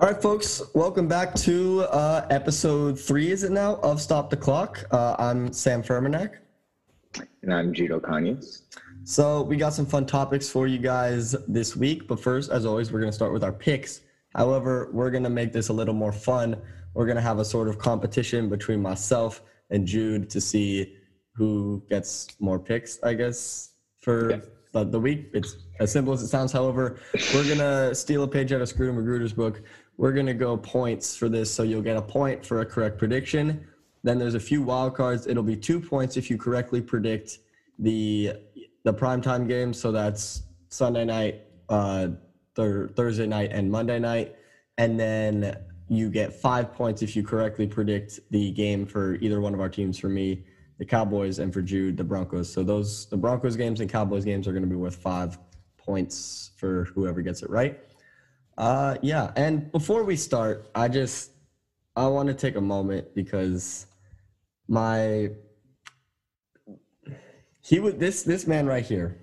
All 0.00 0.06
right, 0.06 0.22
folks, 0.22 0.62
welcome 0.74 1.06
back 1.06 1.34
to 1.34 1.82
uh, 1.82 2.26
episode 2.30 2.98
three, 2.98 3.30
is 3.30 3.42
it 3.42 3.52
now, 3.52 3.76
of 3.82 4.00
Stop 4.00 4.30
the 4.30 4.36
Clock. 4.36 4.82
Uh, 4.90 5.14
I'm 5.18 5.52
Sam 5.52 5.82
Fermanek. 5.82 6.36
And 7.42 7.52
I'm 7.52 7.74
Judo 7.74 8.00
Kanyes. 8.00 8.62
So, 9.04 9.42
we 9.42 9.58
got 9.58 9.74
some 9.74 9.84
fun 9.84 10.06
topics 10.06 10.48
for 10.48 10.66
you 10.66 10.78
guys 10.78 11.36
this 11.46 11.76
week. 11.76 12.08
But 12.08 12.18
first, 12.18 12.50
as 12.50 12.64
always, 12.64 12.90
we're 12.90 13.00
going 13.00 13.12
to 13.12 13.14
start 13.14 13.34
with 13.34 13.44
our 13.44 13.52
picks. 13.52 14.00
However, 14.34 14.88
we're 14.90 15.10
going 15.10 15.24
to 15.24 15.28
make 15.28 15.52
this 15.52 15.68
a 15.68 15.72
little 15.74 15.92
more 15.92 16.12
fun. 16.12 16.56
We're 16.94 17.04
going 17.04 17.16
to 17.16 17.22
have 17.22 17.38
a 17.38 17.44
sort 17.44 17.68
of 17.68 17.76
competition 17.76 18.48
between 18.48 18.80
myself 18.80 19.42
and 19.68 19.86
Jude 19.86 20.30
to 20.30 20.40
see 20.40 20.96
who 21.34 21.82
gets 21.90 22.40
more 22.40 22.58
picks, 22.58 23.02
I 23.02 23.12
guess, 23.12 23.74
for 24.00 24.30
yeah. 24.30 24.84
the 24.84 24.98
week. 24.98 25.28
It's 25.34 25.56
as 25.78 25.92
simple 25.92 26.14
as 26.14 26.22
it 26.22 26.28
sounds. 26.28 26.52
However, 26.52 26.98
we're 27.34 27.44
going 27.44 27.58
to 27.58 27.94
steal 27.94 28.22
a 28.22 28.28
page 28.28 28.50
out 28.50 28.62
of 28.62 28.68
Scrooge 28.70 28.94
Magruder's 28.94 29.34
book 29.34 29.60
we're 30.00 30.12
going 30.12 30.24
to 30.24 30.32
go 30.32 30.56
points 30.56 31.14
for 31.14 31.28
this. 31.28 31.52
So 31.52 31.62
you'll 31.62 31.82
get 31.82 31.98
a 31.98 32.02
point 32.02 32.44
for 32.44 32.62
a 32.62 32.66
correct 32.66 32.96
prediction. 32.96 33.66
Then 34.02 34.18
there's 34.18 34.34
a 34.34 34.40
few 34.40 34.62
wild 34.62 34.94
cards. 34.94 35.26
It'll 35.26 35.42
be 35.42 35.56
two 35.56 35.78
points 35.78 36.16
if 36.16 36.30
you 36.30 36.38
correctly 36.38 36.80
predict 36.80 37.40
the 37.78 38.32
the 38.82 38.94
primetime 38.94 39.46
games. 39.46 39.78
So 39.78 39.92
that's 39.92 40.44
Sunday 40.70 41.04
night, 41.04 41.42
uh, 41.68 42.08
th- 42.56 42.92
Thursday 42.96 43.26
night, 43.26 43.52
and 43.52 43.70
Monday 43.70 43.98
night. 43.98 44.36
And 44.78 44.98
then 44.98 45.54
you 45.88 46.08
get 46.08 46.32
five 46.32 46.72
points 46.72 47.02
if 47.02 47.14
you 47.14 47.22
correctly 47.22 47.66
predict 47.66 48.20
the 48.30 48.52
game 48.52 48.86
for 48.86 49.16
either 49.16 49.42
one 49.42 49.52
of 49.52 49.60
our 49.60 49.68
teams. 49.68 49.98
For 49.98 50.08
me, 50.08 50.44
the 50.78 50.86
Cowboys, 50.86 51.40
and 51.40 51.52
for 51.52 51.60
Jude, 51.60 51.98
the 51.98 52.04
Broncos. 52.04 52.50
So 52.50 52.62
those 52.62 53.06
the 53.10 53.18
Broncos 53.18 53.54
games 53.54 53.82
and 53.82 53.90
Cowboys 53.90 54.24
games 54.24 54.48
are 54.48 54.52
going 54.52 54.64
to 54.64 54.70
be 54.70 54.76
worth 54.76 54.96
five 54.96 55.38
points 55.76 56.52
for 56.56 56.84
whoever 56.94 57.20
gets 57.20 57.42
it 57.42 57.50
right. 57.50 57.78
Uh, 58.60 58.98
yeah. 59.00 59.32
And 59.36 59.72
before 59.72 60.04
we 60.04 60.16
start, 60.16 60.68
I 60.74 60.88
just 60.88 61.30
I 61.96 62.06
want 62.08 62.28
to 62.28 62.34
take 62.34 62.56
a 62.56 62.60
moment 62.60 63.14
because 63.14 63.86
my 64.68 65.30
he 67.62 67.80
would 67.80 67.98
this 67.98 68.22
this 68.22 68.46
man 68.46 68.66
right 68.66 68.84
here, 68.84 69.16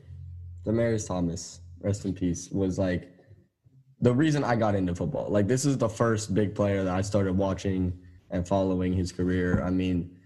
Demaryius 0.66 1.08
Thomas, 1.08 1.60
rest 1.82 2.04
in 2.06 2.14
peace, 2.14 2.50
was 2.50 2.80
like 2.80 3.12
the 4.02 4.12
reason 4.12 4.44
I 4.44 4.56
got 4.56 4.74
into 4.74 4.96
football. 4.96 5.30
Like 5.30 5.48
this 5.48 5.66
is 5.66 5.78
the 5.78 5.88
first 5.88 6.34
big 6.34 6.56
player 6.56 6.84
that 6.84 6.96
I 6.96 7.02
started 7.02 7.38
watching 7.38 7.94
and 8.32 8.48
following 8.48 8.92
his 8.92 9.12
career. 9.12 9.64
I 9.64 9.70
mean, 9.70 10.17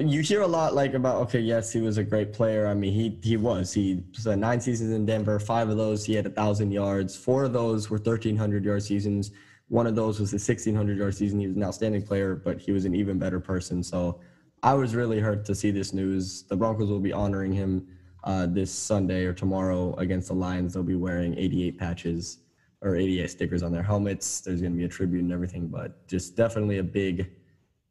you 0.00 0.20
hear 0.20 0.42
a 0.42 0.46
lot 0.46 0.74
like 0.74 0.94
about 0.94 1.16
okay 1.16 1.40
yes 1.40 1.72
he 1.72 1.80
was 1.80 1.98
a 1.98 2.04
great 2.04 2.32
player. 2.32 2.66
I 2.66 2.74
mean 2.74 2.92
he 2.92 3.18
he 3.22 3.36
was. 3.36 3.72
He 3.72 4.04
spent 4.12 4.40
nine 4.40 4.60
seasons 4.60 4.92
in 4.92 5.06
denver. 5.06 5.38
Five 5.38 5.68
of 5.68 5.76
those 5.76 6.04
he 6.04 6.14
had 6.14 6.26
a 6.26 6.30
thousand 6.30 6.72
yards. 6.72 7.16
Four 7.16 7.44
of 7.44 7.52
those 7.52 7.90
were 7.90 7.98
1300 7.98 8.64
yard 8.64 8.82
seasons. 8.82 9.32
One 9.68 9.86
of 9.86 9.94
those 9.94 10.20
was 10.20 10.32
a 10.32 10.36
1600 10.36 10.98
yard 10.98 11.14
season. 11.14 11.40
He 11.40 11.46
was 11.46 11.56
an 11.56 11.64
outstanding 11.64 12.02
player 12.02 12.34
but 12.34 12.60
he 12.60 12.72
was 12.72 12.84
an 12.84 12.94
even 12.94 13.18
better 13.18 13.40
person. 13.40 13.82
So 13.82 14.20
i 14.62 14.74
was 14.74 14.94
really 14.94 15.18
hurt 15.18 15.44
to 15.46 15.54
see 15.54 15.70
this 15.70 15.92
news. 15.92 16.44
The 16.44 16.56
broncos 16.56 16.88
will 16.88 17.00
be 17.00 17.12
honoring 17.12 17.52
him 17.52 17.88
uh, 18.24 18.46
this 18.46 18.72
sunday 18.72 19.24
or 19.24 19.32
tomorrow 19.32 19.94
against 19.96 20.28
the 20.28 20.34
lions. 20.34 20.74
They'll 20.74 20.82
be 20.82 20.94
wearing 20.94 21.36
88 21.36 21.78
patches 21.78 22.38
or 22.80 22.96
88 22.96 23.30
stickers 23.30 23.62
on 23.62 23.72
their 23.72 23.82
helmets. 23.82 24.40
There's 24.40 24.60
going 24.60 24.72
to 24.72 24.78
be 24.78 24.84
a 24.84 24.88
tribute 24.88 25.22
and 25.22 25.32
everything 25.32 25.68
but 25.68 26.06
just 26.08 26.36
definitely 26.36 26.78
a 26.78 26.84
big 26.84 27.30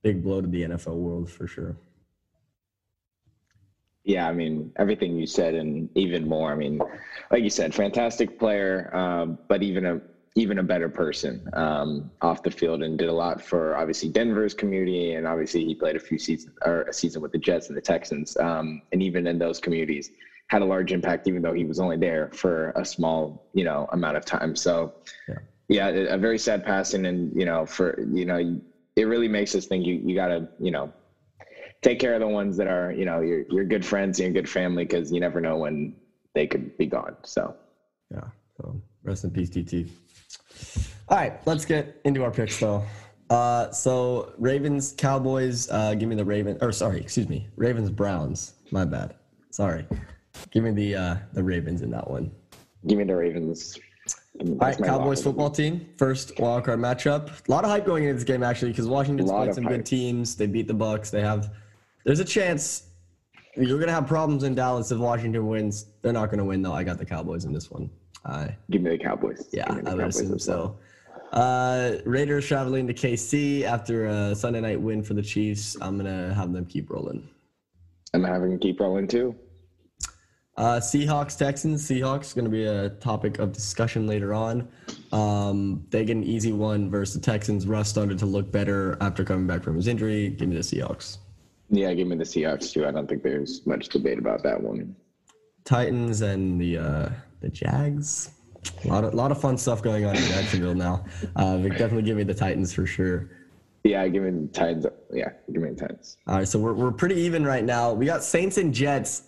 big 0.03 0.23
blow 0.23 0.41
to 0.41 0.47
the 0.47 0.63
NFL 0.63 0.95
world 0.95 1.29
for 1.29 1.47
sure. 1.47 1.75
Yeah, 4.03 4.27
I 4.27 4.33
mean 4.33 4.71
everything 4.77 5.17
you 5.17 5.27
said 5.27 5.53
and 5.53 5.89
even 5.95 6.27
more. 6.27 6.51
I 6.51 6.55
mean, 6.55 6.81
like 7.29 7.43
you 7.43 7.51
said, 7.51 7.73
fantastic 7.73 8.39
player, 8.39 8.89
um, 8.95 9.37
but 9.47 9.61
even 9.61 9.85
a 9.85 10.01
even 10.35 10.59
a 10.59 10.63
better 10.63 10.87
person 10.87 11.45
um, 11.53 12.09
off 12.21 12.41
the 12.41 12.49
field 12.49 12.83
and 12.83 12.97
did 12.97 13.09
a 13.09 13.13
lot 13.13 13.41
for 13.41 13.75
obviously 13.75 14.07
Denver's 14.07 14.53
community 14.53 15.15
and 15.15 15.27
obviously 15.27 15.65
he 15.65 15.75
played 15.75 15.97
a 15.97 15.99
few 15.99 16.17
seasons 16.17 16.55
or 16.65 16.83
a 16.83 16.93
season 16.93 17.21
with 17.21 17.33
the 17.33 17.37
Jets 17.37 17.67
and 17.67 17.75
the 17.75 17.81
Texans 17.81 18.37
um, 18.37 18.81
and 18.93 19.03
even 19.03 19.27
in 19.27 19.37
those 19.37 19.59
communities 19.59 20.09
had 20.47 20.61
a 20.61 20.65
large 20.65 20.93
impact 20.93 21.27
even 21.27 21.41
though 21.41 21.53
he 21.53 21.65
was 21.65 21.79
only 21.79 21.97
there 21.97 22.29
for 22.33 22.71
a 22.77 22.85
small 22.85 23.49
you 23.53 23.65
know 23.65 23.87
amount 23.91 24.15
of 24.17 24.23
time. 24.23 24.55
So 24.55 24.93
yeah, 25.27 25.35
yeah 25.67 25.87
a 25.89 26.17
very 26.17 26.39
sad 26.39 26.63
passing 26.63 27.05
and 27.05 27.37
you 27.37 27.45
know 27.45 27.65
for 27.65 27.99
you 28.13 28.25
know 28.25 28.61
it 28.95 29.05
really 29.05 29.27
makes 29.27 29.55
us 29.55 29.65
think 29.65 29.85
you 29.85 29.95
you 29.95 30.15
got 30.15 30.27
to 30.27 30.47
you 30.59 30.71
know 30.71 30.91
take 31.81 31.99
care 31.99 32.13
of 32.13 32.19
the 32.19 32.27
ones 32.27 32.57
that 32.57 32.67
are 32.67 32.91
you 32.91 33.05
know 33.05 33.21
your 33.21 33.45
your 33.49 33.63
good 33.63 33.85
friends 33.85 34.19
and 34.19 34.33
your 34.33 34.41
good 34.41 34.49
family 34.49 34.85
because 34.85 35.11
you 35.11 35.19
never 35.19 35.41
know 35.41 35.57
when 35.57 35.95
they 36.33 36.47
could 36.47 36.77
be 36.77 36.85
gone. 36.85 37.15
So 37.23 37.55
yeah, 38.11 38.27
so 38.57 38.81
rest 39.03 39.23
in 39.23 39.31
peace, 39.31 39.49
DT. 39.49 39.89
All 41.09 41.17
right, 41.17 41.45
let's 41.45 41.65
get 41.65 41.99
into 42.05 42.23
our 42.23 42.31
picks 42.31 42.59
though. 42.59 42.83
Uh, 43.29 43.71
so 43.71 44.33
Ravens, 44.37 44.93
Cowboys. 44.97 45.69
Uh, 45.69 45.93
give 45.93 46.09
me 46.09 46.15
the 46.15 46.25
Ravens. 46.25 46.59
Or 46.61 46.71
sorry, 46.71 46.99
excuse 46.99 47.29
me, 47.29 47.47
Ravens, 47.55 47.89
Browns. 47.89 48.53
My 48.71 48.85
bad. 48.85 49.15
Sorry. 49.51 49.85
Give 50.51 50.63
me 50.63 50.71
the 50.71 50.95
uh, 50.95 51.15
the 51.33 51.43
Ravens 51.43 51.81
in 51.81 51.91
that 51.91 52.09
one. 52.09 52.31
Give 52.87 52.97
me 52.97 53.03
the 53.03 53.15
Ravens. 53.15 53.77
All 54.39 54.55
right, 54.55 54.77
Cowboys 54.77 55.21
football 55.21 55.49
team, 55.49 55.87
first 55.97 56.39
wild 56.39 56.63
card 56.63 56.79
matchup. 56.79 57.47
A 57.47 57.51
lot 57.51 57.63
of 57.63 57.69
hype 57.69 57.85
going 57.85 58.03
into 58.03 58.15
this 58.15 58.23
game 58.23 58.43
actually 58.43 58.71
because 58.71 58.87
Washington's 58.87 59.29
played 59.29 59.53
some 59.53 59.65
hype. 59.65 59.77
good 59.77 59.85
teams. 59.85 60.35
They 60.35 60.47
beat 60.47 60.67
the 60.67 60.73
Bucks. 60.73 61.11
They 61.11 61.21
have. 61.21 61.51
There's 62.05 62.19
a 62.19 62.25
chance 62.25 62.83
you're 63.55 63.79
gonna 63.79 63.91
have 63.91 64.07
problems 64.07 64.43
in 64.43 64.55
Dallas 64.55 64.91
if 64.91 64.97
Washington 64.99 65.47
wins. 65.47 65.87
They're 66.01 66.13
not 66.13 66.29
gonna 66.31 66.45
win 66.45 66.61
though. 66.61 66.73
I 66.73 66.83
got 66.83 66.97
the 66.97 67.05
Cowboys 67.05 67.45
in 67.45 67.53
this 67.53 67.69
one. 67.69 67.89
Uh, 68.25 68.47
Give 68.69 68.81
me 68.81 68.91
the 68.91 68.97
Cowboys. 68.97 69.49
Yeah, 69.51 69.65
I 69.69 69.75
would 69.75 69.85
Cowboys 69.85 70.19
assume 70.19 70.39
so. 70.39 70.77
Uh, 71.33 71.97
Raiders 72.05 72.45
traveling 72.45 72.87
to 72.87 72.93
KC 72.93 73.63
after 73.63 74.07
a 74.07 74.35
Sunday 74.35 74.61
night 74.61 74.79
win 74.79 75.03
for 75.03 75.13
the 75.13 75.21
Chiefs. 75.21 75.77
I'm 75.81 75.97
gonna 75.97 76.33
have 76.33 76.51
them 76.53 76.65
keep 76.65 76.89
rolling. 76.89 77.27
I'm 78.13 78.23
having 78.23 78.51
them 78.51 78.59
keep 78.59 78.79
rolling 78.79 79.07
too. 79.07 79.35
Uh, 80.57 80.79
Seahawks, 80.79 81.37
Texans. 81.37 81.87
Seahawks 81.87 82.35
going 82.35 82.45
to 82.45 82.51
be 82.51 82.65
a 82.65 82.89
topic 82.89 83.39
of 83.39 83.53
discussion 83.53 84.05
later 84.05 84.33
on. 84.33 84.67
Um, 85.11 85.85
they 85.89 86.03
get 86.03 86.17
an 86.17 86.23
easy 86.23 86.51
one 86.51 86.89
versus 86.89 87.15
the 87.15 87.21
Texans. 87.21 87.65
Russ 87.65 87.89
started 87.89 88.19
to 88.19 88.25
look 88.25 88.51
better 88.51 88.97
after 89.01 89.23
coming 89.23 89.47
back 89.47 89.63
from 89.63 89.75
his 89.75 89.87
injury. 89.87 90.29
Give 90.29 90.49
me 90.49 90.55
the 90.55 90.61
Seahawks. 90.61 91.19
Yeah, 91.69 91.93
give 91.93 92.07
me 92.07 92.17
the 92.17 92.25
Seahawks 92.25 92.73
too. 92.73 92.85
I 92.85 92.91
don't 92.91 93.07
think 93.07 93.23
there's 93.23 93.65
much 93.65 93.89
debate 93.89 94.19
about 94.19 94.43
that 94.43 94.61
one. 94.61 94.95
Titans 95.63 96.21
and 96.21 96.59
the 96.59 96.77
uh, 96.77 97.09
the 97.39 97.49
Jags. 97.49 98.31
A 98.83 98.87
lot 98.89 99.05
of 99.05 99.13
lot 99.13 99.31
of 99.31 99.39
fun 99.39 99.57
stuff 99.57 99.81
going 99.81 100.05
on 100.05 100.15
in 100.15 100.21
Jacksonville 100.23 100.75
now. 100.75 101.05
Uh, 101.35 101.57
definitely 101.57 102.01
give 102.01 102.17
me 102.17 102.23
the 102.23 102.33
Titans 102.33 102.73
for 102.73 102.85
sure. 102.85 103.29
Yeah, 103.85 104.05
give 104.09 104.23
me 104.23 104.31
the 104.31 104.47
Titans. 104.47 104.85
Yeah, 105.11 105.29
give 105.51 105.61
me 105.61 105.69
the 105.69 105.75
Titans. 105.75 106.17
All 106.27 106.35
right, 106.37 106.47
so 106.47 106.59
we're 106.59 106.73
we're 106.73 106.91
pretty 106.91 107.15
even 107.15 107.45
right 107.45 107.63
now. 107.63 107.93
We 107.93 108.05
got 108.05 108.21
Saints 108.23 108.57
and 108.57 108.73
Jets 108.73 109.23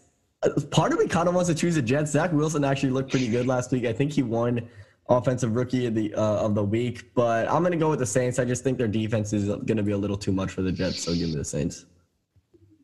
part 0.71 0.93
of 0.93 0.99
me 0.99 1.07
kind 1.07 1.27
of 1.27 1.35
wants 1.35 1.49
to 1.49 1.55
choose 1.55 1.75
the 1.75 1.81
Jets. 1.81 2.11
Zach 2.11 2.31
Wilson 2.31 2.63
actually 2.63 2.91
looked 2.91 3.11
pretty 3.11 3.27
good 3.27 3.47
last 3.47 3.71
week. 3.71 3.85
I 3.85 3.93
think 3.93 4.11
he 4.11 4.23
won 4.23 4.67
offensive 5.09 5.55
rookie 5.55 5.85
of 5.85 5.95
the 5.95 6.13
uh, 6.15 6.45
of 6.45 6.55
the 6.55 6.63
week, 6.63 7.13
but 7.13 7.47
I'm 7.47 7.61
going 7.61 7.71
to 7.71 7.77
go 7.77 7.89
with 7.89 7.99
the 7.99 8.05
Saints. 8.05 8.39
I 8.39 8.45
just 8.45 8.63
think 8.63 8.77
their 8.77 8.87
defense 8.87 9.33
is 9.33 9.47
going 9.47 9.77
to 9.77 9.83
be 9.83 9.91
a 9.91 9.97
little 9.97 10.17
too 10.17 10.31
much 10.31 10.51
for 10.51 10.61
the 10.61 10.71
Jets, 10.71 11.03
so 11.03 11.13
give 11.13 11.29
me 11.29 11.35
the 11.35 11.45
Saints. 11.45 11.85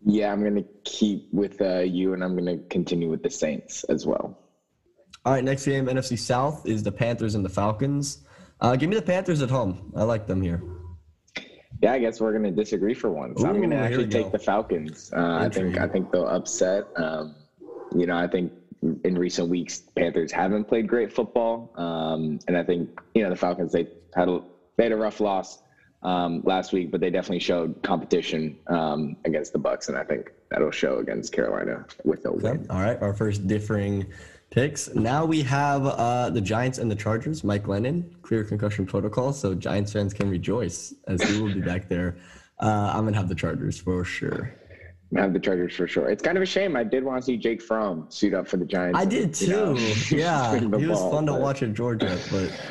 Yeah, 0.05 0.31
I'm 0.31 0.41
going 0.41 0.55
to 0.55 0.65
keep 0.85 1.27
with 1.33 1.61
uh, 1.61 1.79
you, 1.79 2.13
and 2.13 2.23
I'm 2.23 2.35
going 2.37 2.57
to 2.57 2.63
continue 2.67 3.09
with 3.09 3.23
the 3.23 3.29
Saints 3.29 3.83
as 3.85 4.05
well. 4.05 4.37
All 5.25 5.33
right, 5.33 5.43
next 5.43 5.65
game, 5.65 5.85
NFC 5.85 6.17
South 6.17 6.65
is 6.65 6.83
the 6.83 6.91
Panthers 6.91 7.35
and 7.35 7.43
the 7.43 7.49
Falcons. 7.49 8.23
Uh, 8.61 8.75
give 8.75 8.89
me 8.89 8.95
the 8.95 9.01
Panthers 9.01 9.41
at 9.41 9.49
home. 9.49 9.91
I 9.95 10.03
like 10.03 10.25
them 10.25 10.41
here. 10.41 10.63
Yeah, 11.81 11.93
I 11.93 11.99
guess 11.99 12.19
we're 12.19 12.31
going 12.31 12.43
to 12.43 12.51
disagree 12.51 12.93
for 12.93 13.09
once. 13.09 13.41
Ooh, 13.41 13.47
I'm 13.47 13.57
going 13.57 13.69
to 13.69 13.77
actually 13.77 14.07
take 14.07 14.31
the 14.31 14.39
Falcons. 14.39 15.11
Uh, 15.15 15.37
I 15.41 15.49
think 15.49 15.77
I 15.77 15.87
think 15.87 16.11
they'll 16.11 16.27
upset. 16.27 16.85
Um, 16.95 17.35
you 17.95 18.05
know, 18.05 18.15
I 18.15 18.27
think 18.27 18.51
in 18.81 19.17
recent 19.17 19.49
weeks, 19.49 19.83
Panthers 19.95 20.31
haven't 20.31 20.65
played 20.65 20.87
great 20.87 21.11
football, 21.11 21.71
um, 21.75 22.39
and 22.47 22.57
I 22.57 22.63
think 22.63 22.89
you 23.13 23.23
know 23.23 23.29
the 23.29 23.35
Falcons 23.35 23.71
they 23.71 23.87
had 24.15 24.29
a, 24.29 24.41
they 24.77 24.83
had 24.83 24.91
a 24.91 24.97
rough 24.97 25.19
loss 25.19 25.61
um, 26.03 26.41
last 26.45 26.71
week, 26.71 26.91
but 26.91 27.01
they 27.01 27.09
definitely 27.09 27.39
showed 27.39 27.81
competition 27.83 28.57
um, 28.67 29.17
against 29.25 29.51
the 29.51 29.59
Bucks, 29.59 29.89
and 29.89 29.97
I 29.97 30.03
think 30.03 30.31
that'll 30.49 30.71
show 30.71 30.99
against 30.99 31.33
Carolina 31.33 31.85
with 32.05 32.23
the 32.23 32.31
win. 32.31 32.65
All 32.69 32.81
right, 32.81 33.01
our 33.01 33.13
first 33.13 33.47
differing 33.47 34.05
picks. 34.49 34.93
Now 34.95 35.25
we 35.25 35.41
have 35.43 35.85
uh, 35.85 36.29
the 36.29 36.41
Giants 36.41 36.77
and 36.77 36.89
the 36.89 36.95
Chargers. 36.95 37.43
Mike 37.43 37.65
Glennon 37.65 38.21
clear 38.21 38.43
concussion 38.43 38.85
protocol, 38.85 39.33
so 39.33 39.53
Giants 39.53 39.91
fans 39.91 40.13
can 40.13 40.29
rejoice 40.29 40.93
as 41.07 41.21
he 41.21 41.41
will 41.41 41.53
be 41.53 41.61
back 41.61 41.89
there. 41.89 42.15
Uh, 42.59 42.91
I'm 42.93 43.03
gonna 43.03 43.17
have 43.17 43.29
the 43.29 43.35
Chargers 43.35 43.77
for 43.77 44.03
sure 44.05 44.53
have 45.15 45.33
the 45.33 45.39
Chargers 45.39 45.75
for 45.75 45.87
sure. 45.87 46.09
It's 46.09 46.21
kind 46.21 46.37
of 46.37 46.43
a 46.43 46.45
shame. 46.45 46.75
I 46.75 46.83
did 46.83 47.03
want 47.03 47.21
to 47.21 47.25
see 47.25 47.37
Jake 47.37 47.61
Fromm 47.61 48.05
suit 48.09 48.33
up 48.33 48.47
for 48.47 48.57
the 48.57 48.65
Giants. 48.65 48.97
I 48.97 49.05
did 49.05 49.33
too. 49.33 49.45
You 49.45 49.51
know, 49.51 49.73
yeah, 50.11 50.59
he 50.59 50.65
was 50.67 50.99
ball, 50.99 51.11
fun 51.11 51.25
but, 51.25 51.35
to 51.35 51.41
watch 51.41 51.63
in 51.63 51.73
Georgia. 51.73 52.17
But 52.31 52.61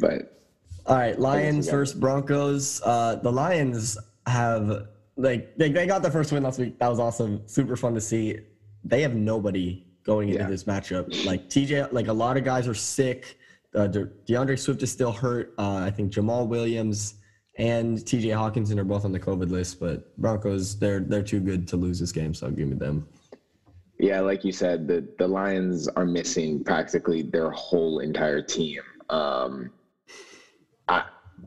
but 0.00 0.40
all 0.86 0.96
right, 0.96 1.18
Lions 1.18 1.68
versus 1.68 1.96
Broncos. 1.98 2.82
Uh, 2.84 3.16
the 3.16 3.30
Lions 3.30 3.96
have 4.26 4.88
like 5.16 5.56
they, 5.56 5.70
they 5.70 5.86
got 5.86 6.02
the 6.02 6.10
first 6.10 6.32
win 6.32 6.42
last 6.42 6.58
week. 6.58 6.78
That 6.80 6.88
was 6.88 6.98
awesome. 6.98 7.42
Super 7.46 7.76
fun 7.76 7.94
to 7.94 8.00
see. 8.00 8.40
They 8.82 9.00
have 9.02 9.14
nobody 9.14 9.86
going 10.04 10.30
into 10.30 10.42
yeah. 10.42 10.48
this 10.50 10.64
matchup. 10.64 11.24
Like 11.24 11.48
TJ, 11.48 11.92
like 11.92 12.08
a 12.08 12.12
lot 12.12 12.36
of 12.36 12.44
guys 12.44 12.66
are 12.66 12.74
sick. 12.74 13.38
uh, 13.74 13.86
De- 13.86 14.06
D'Andre 14.26 14.56
Swift 14.56 14.82
is 14.82 14.90
still 14.90 15.12
hurt. 15.12 15.54
Uh, 15.58 15.76
I 15.76 15.90
think 15.90 16.12
Jamaal 16.12 16.48
Williams 16.48 17.14
and 17.56 17.98
TJ 17.98 18.26
Hockenson 18.26 18.78
are 18.78 18.84
both 18.84 19.04
on 19.04 19.12
the 19.12 19.20
COVID 19.20 19.50
list, 19.50 19.78
but 19.78 20.16
Broncos 20.18 20.78
they're 20.78 21.00
they're 21.00 21.22
too 21.22 21.40
good 21.40 21.68
to 21.68 21.76
lose 21.76 22.00
this 22.00 22.12
game, 22.12 22.34
so 22.34 22.50
give 22.50 22.68
me 22.68 22.76
them. 22.76 23.06
Yeah, 23.98 24.20
like 24.20 24.44
you 24.44 24.52
said, 24.52 24.88
the 24.88 25.06
the 25.18 25.28
Lions 25.28 25.88
are 25.88 26.04
missing 26.04 26.64
practically 26.64 27.22
their 27.22 27.50
whole 27.50 28.00
entire 28.00 28.42
team. 28.42 28.80
Um, 29.08 29.70
I 30.88 31.04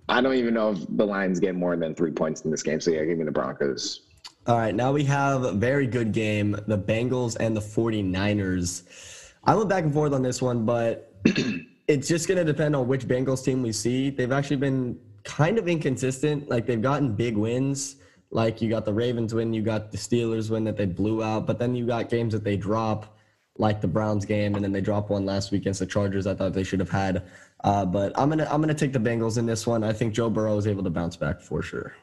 I 0.07 0.21
don't 0.21 0.35
even 0.35 0.53
know 0.53 0.71
if 0.71 0.79
the 0.89 1.05
Lions 1.05 1.39
get 1.39 1.55
more 1.55 1.75
than 1.75 1.93
three 1.93 2.11
points 2.11 2.41
in 2.41 2.51
this 2.51 2.63
game. 2.63 2.79
So 2.79 2.91
yeah, 2.91 3.03
give 3.03 3.17
me 3.17 3.25
the 3.25 3.31
Broncos. 3.31 4.01
All 4.47 4.57
right, 4.57 4.73
now 4.73 4.93
we 4.93 5.03
have 5.03 5.43
a 5.43 5.51
very 5.51 5.87
good 5.87 6.13
game, 6.13 6.57
the 6.67 6.77
Bengals 6.77 7.35
and 7.37 7.55
the 7.55 7.59
49ers. 7.59 9.33
I 9.43 9.53
went 9.53 9.67
back 9.67 9.83
and 9.83 9.93
forth 9.93 10.13
on 10.13 10.21
this 10.21 10.41
one, 10.41 10.65
but 10.65 11.13
it's 11.89 12.07
just 12.07 12.29
going 12.29 12.37
to 12.37 12.45
depend 12.45 12.73
on 12.73 12.87
which 12.87 13.09
Bengals 13.09 13.43
team 13.43 13.61
we 13.61 13.73
see. 13.73 14.09
They've 14.09 14.31
actually 14.31 14.55
been 14.55 14.97
kind 15.27 15.59
of 15.59 15.67
inconsistent. 15.67 16.49
Like 16.49 16.65
they've 16.65 16.81
gotten 16.81 17.13
big 17.13 17.37
wins. 17.37 17.97
Like 18.31 18.61
you 18.61 18.69
got 18.69 18.85
the 18.85 18.93
Ravens 18.93 19.33
win, 19.33 19.53
you 19.53 19.61
got 19.61 19.91
the 19.91 19.97
Steelers 19.97 20.49
win 20.49 20.63
that 20.63 20.75
they 20.75 20.85
blew 20.85 21.23
out, 21.23 21.45
but 21.45 21.59
then 21.59 21.75
you 21.75 21.85
got 21.85 22.09
games 22.09 22.33
that 22.33 22.43
they 22.43 22.57
drop, 22.57 23.17
like 23.57 23.79
the 23.79 23.87
Browns 23.87 24.25
game, 24.25 24.55
and 24.55 24.63
then 24.63 24.71
they 24.71 24.81
drop 24.81 25.09
one 25.09 25.25
last 25.25 25.51
week 25.51 25.61
against 25.61 25.79
the 25.79 25.85
Chargers. 25.85 26.27
I 26.27 26.33
thought 26.33 26.53
they 26.53 26.63
should 26.63 26.79
have 26.79 26.89
had. 26.89 27.23
Uh, 27.63 27.85
but 27.85 28.11
I'm 28.19 28.29
gonna 28.29 28.47
I'm 28.51 28.61
gonna 28.61 28.73
take 28.73 28.93
the 28.93 28.99
Bengals 28.99 29.37
in 29.37 29.45
this 29.45 29.65
one. 29.65 29.83
I 29.83 29.93
think 29.93 30.13
Joe 30.13 30.29
Burrow 30.29 30.57
is 30.57 30.67
able 30.67 30.83
to 30.83 30.89
bounce 30.89 31.15
back 31.15 31.41
for 31.41 31.61
sure. 31.61 31.95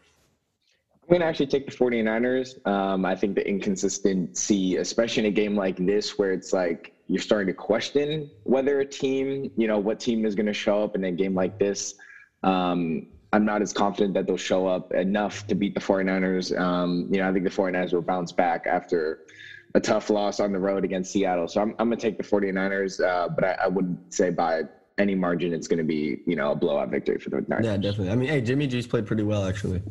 I'm 1.05 1.09
going 1.11 1.20
to 1.20 1.27
actually 1.27 1.49
take 1.49 1.67
the 1.67 1.77
49ers. 1.77 2.67
Um, 2.67 3.05
I 3.05 3.15
think 3.15 3.35
the 3.35 3.47
inconsistency, 3.47 4.77
especially 4.77 5.25
in 5.25 5.27
a 5.27 5.31
game 5.31 5.55
like 5.55 5.77
this, 5.77 6.19
where 6.19 6.32
it's 6.32 6.55
like 6.55 6.94
you're 7.09 7.20
starting 7.20 7.49
to 7.49 7.53
question 7.53 8.31
whether 8.44 8.81
a 8.81 8.87
team, 8.87 9.50
you 9.55 9.69
know, 9.69 9.79
what 9.79 10.00
team 10.00 10.25
is 10.25 10.35
going 10.35 10.47
to 10.47 10.55
show 10.55 10.82
up 10.82 10.94
in 10.94 11.05
a 11.05 11.12
game 11.12 11.35
like 11.35 11.59
this. 11.59 11.97
Um, 12.43 13.09
I'm 13.35 13.45
not 13.45 13.63
as 13.63 13.73
confident 13.73 14.15
that 14.15 14.29
they'll 14.29 14.37
show 14.37 14.69
up 14.69 14.93
enough 14.93 15.45
to 15.49 15.57
beat 15.57 15.75
the 15.75 15.81
49ers. 15.81 16.57
Um, 16.57 17.09
you 17.11 17.19
know, 17.19 17.29
I 17.29 17.33
think 17.33 17.43
the 17.43 17.51
49ers 17.51 17.93
will 17.93 18.01
bounce 18.01 18.31
back 18.31 18.65
after 18.69 19.27
a 19.75 19.81
tough 19.81 20.09
loss 20.09 20.39
on 20.39 20.53
the 20.53 20.59
road 20.61 20.85
against 20.85 21.11
Seattle. 21.11 21.49
So 21.49 21.61
I'm, 21.61 21.75
I'm 21.81 21.89
going 21.89 21.99
to 21.99 22.03
take 22.03 22.17
the 22.17 22.23
49ers, 22.23 23.05
uh, 23.05 23.29
but 23.29 23.43
I, 23.43 23.53
I 23.65 23.67
wouldn't 23.67 24.15
say 24.15 24.31
by 24.31 24.63
any 24.99 25.17
margin 25.17 25.53
it's 25.53 25.67
going 25.67 25.79
to 25.79 25.85
be, 25.85 26.21
you 26.27 26.37
know, 26.37 26.53
a 26.53 26.55
blowout 26.55 26.91
victory 26.91 27.19
for 27.19 27.31
the 27.31 27.45
Niners. 27.49 27.67
Yeah, 27.67 27.77
definitely. 27.77 28.11
I 28.11 28.15
mean, 28.15 28.29
hey, 28.29 28.41
Jimmy 28.41 28.69
G's 28.69 28.87
played 28.87 29.05
pretty 29.05 29.25
well, 29.25 29.45
actually. 29.49 29.83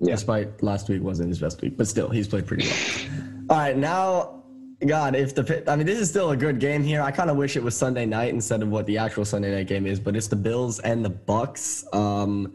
Yeah. 0.00 0.16
Despite 0.16 0.62
last 0.62 0.90
week 0.90 1.02
wasn't 1.02 1.30
his 1.30 1.38
best 1.38 1.62
week, 1.62 1.78
but 1.78 1.88
still, 1.88 2.10
he's 2.10 2.28
played 2.28 2.46
pretty 2.46 2.66
well. 2.66 3.46
All 3.48 3.56
right, 3.56 3.78
now, 3.78 4.42
God, 4.84 5.16
if 5.16 5.34
the 5.34 5.64
I 5.70 5.76
mean, 5.76 5.86
this 5.86 5.98
is 5.98 6.10
still 6.10 6.32
a 6.32 6.36
good 6.36 6.60
game 6.60 6.82
here. 6.82 7.00
I 7.00 7.12
kind 7.12 7.30
of 7.30 7.38
wish 7.38 7.56
it 7.56 7.62
was 7.62 7.74
Sunday 7.74 8.04
night 8.04 8.34
instead 8.34 8.60
of 8.60 8.68
what 8.68 8.84
the 8.84 8.98
actual 8.98 9.24
Sunday 9.24 9.54
night 9.54 9.68
game 9.68 9.86
is, 9.86 9.98
but 9.98 10.14
it's 10.16 10.28
the 10.28 10.36
Bills 10.36 10.80
and 10.80 11.02
the 11.02 11.08
Bucks. 11.08 11.86
Um, 11.94 12.52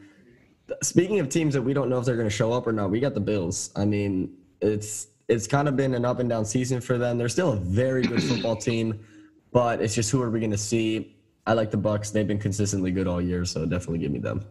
speaking 0.82 1.20
of 1.20 1.30
teams 1.30 1.54
that 1.54 1.62
we 1.62 1.74
don't 1.74 1.90
know 1.90 2.00
if 2.00 2.06
they're 2.06 2.16
going 2.16 2.28
to 2.28 2.36
show 2.36 2.52
up 2.52 2.68
or 2.68 2.72
not, 2.72 2.90
we 2.90 3.00
got 3.00 3.14
the 3.14 3.20
Bills. 3.20 3.72
I 3.76 3.86
mean, 3.86 4.38
it's 4.62 5.08
it's 5.28 5.48
kind 5.48 5.68
of 5.68 5.76
been 5.76 5.94
an 5.94 6.06
up 6.06 6.20
and 6.20 6.30
down 6.30 6.44
season 6.46 6.82
for 6.82 6.98
them. 6.98 7.18
They're 7.18 7.30
still 7.30 7.54
a 7.54 7.58
very 7.58 8.02
good 8.02 8.22
football 8.24 8.56
team, 8.70 9.00
but 9.52 9.82
it's 9.82 9.94
just 9.94 10.12
who 10.12 10.22
are 10.22 10.30
we 10.30 10.40
going 10.40 10.52
to 10.52 10.58
see? 10.58 11.16
I 11.46 11.54
like 11.54 11.72
the 11.72 11.78
Bucks. 11.78 12.12
They've 12.12 12.28
been 12.28 12.40
consistently 12.40 12.92
good 12.92 13.08
all 13.08 13.22
year, 13.22 13.46
so 13.46 13.66
definitely 13.66 14.00
give 14.00 14.12
me 14.12 14.20
them. 14.20 14.44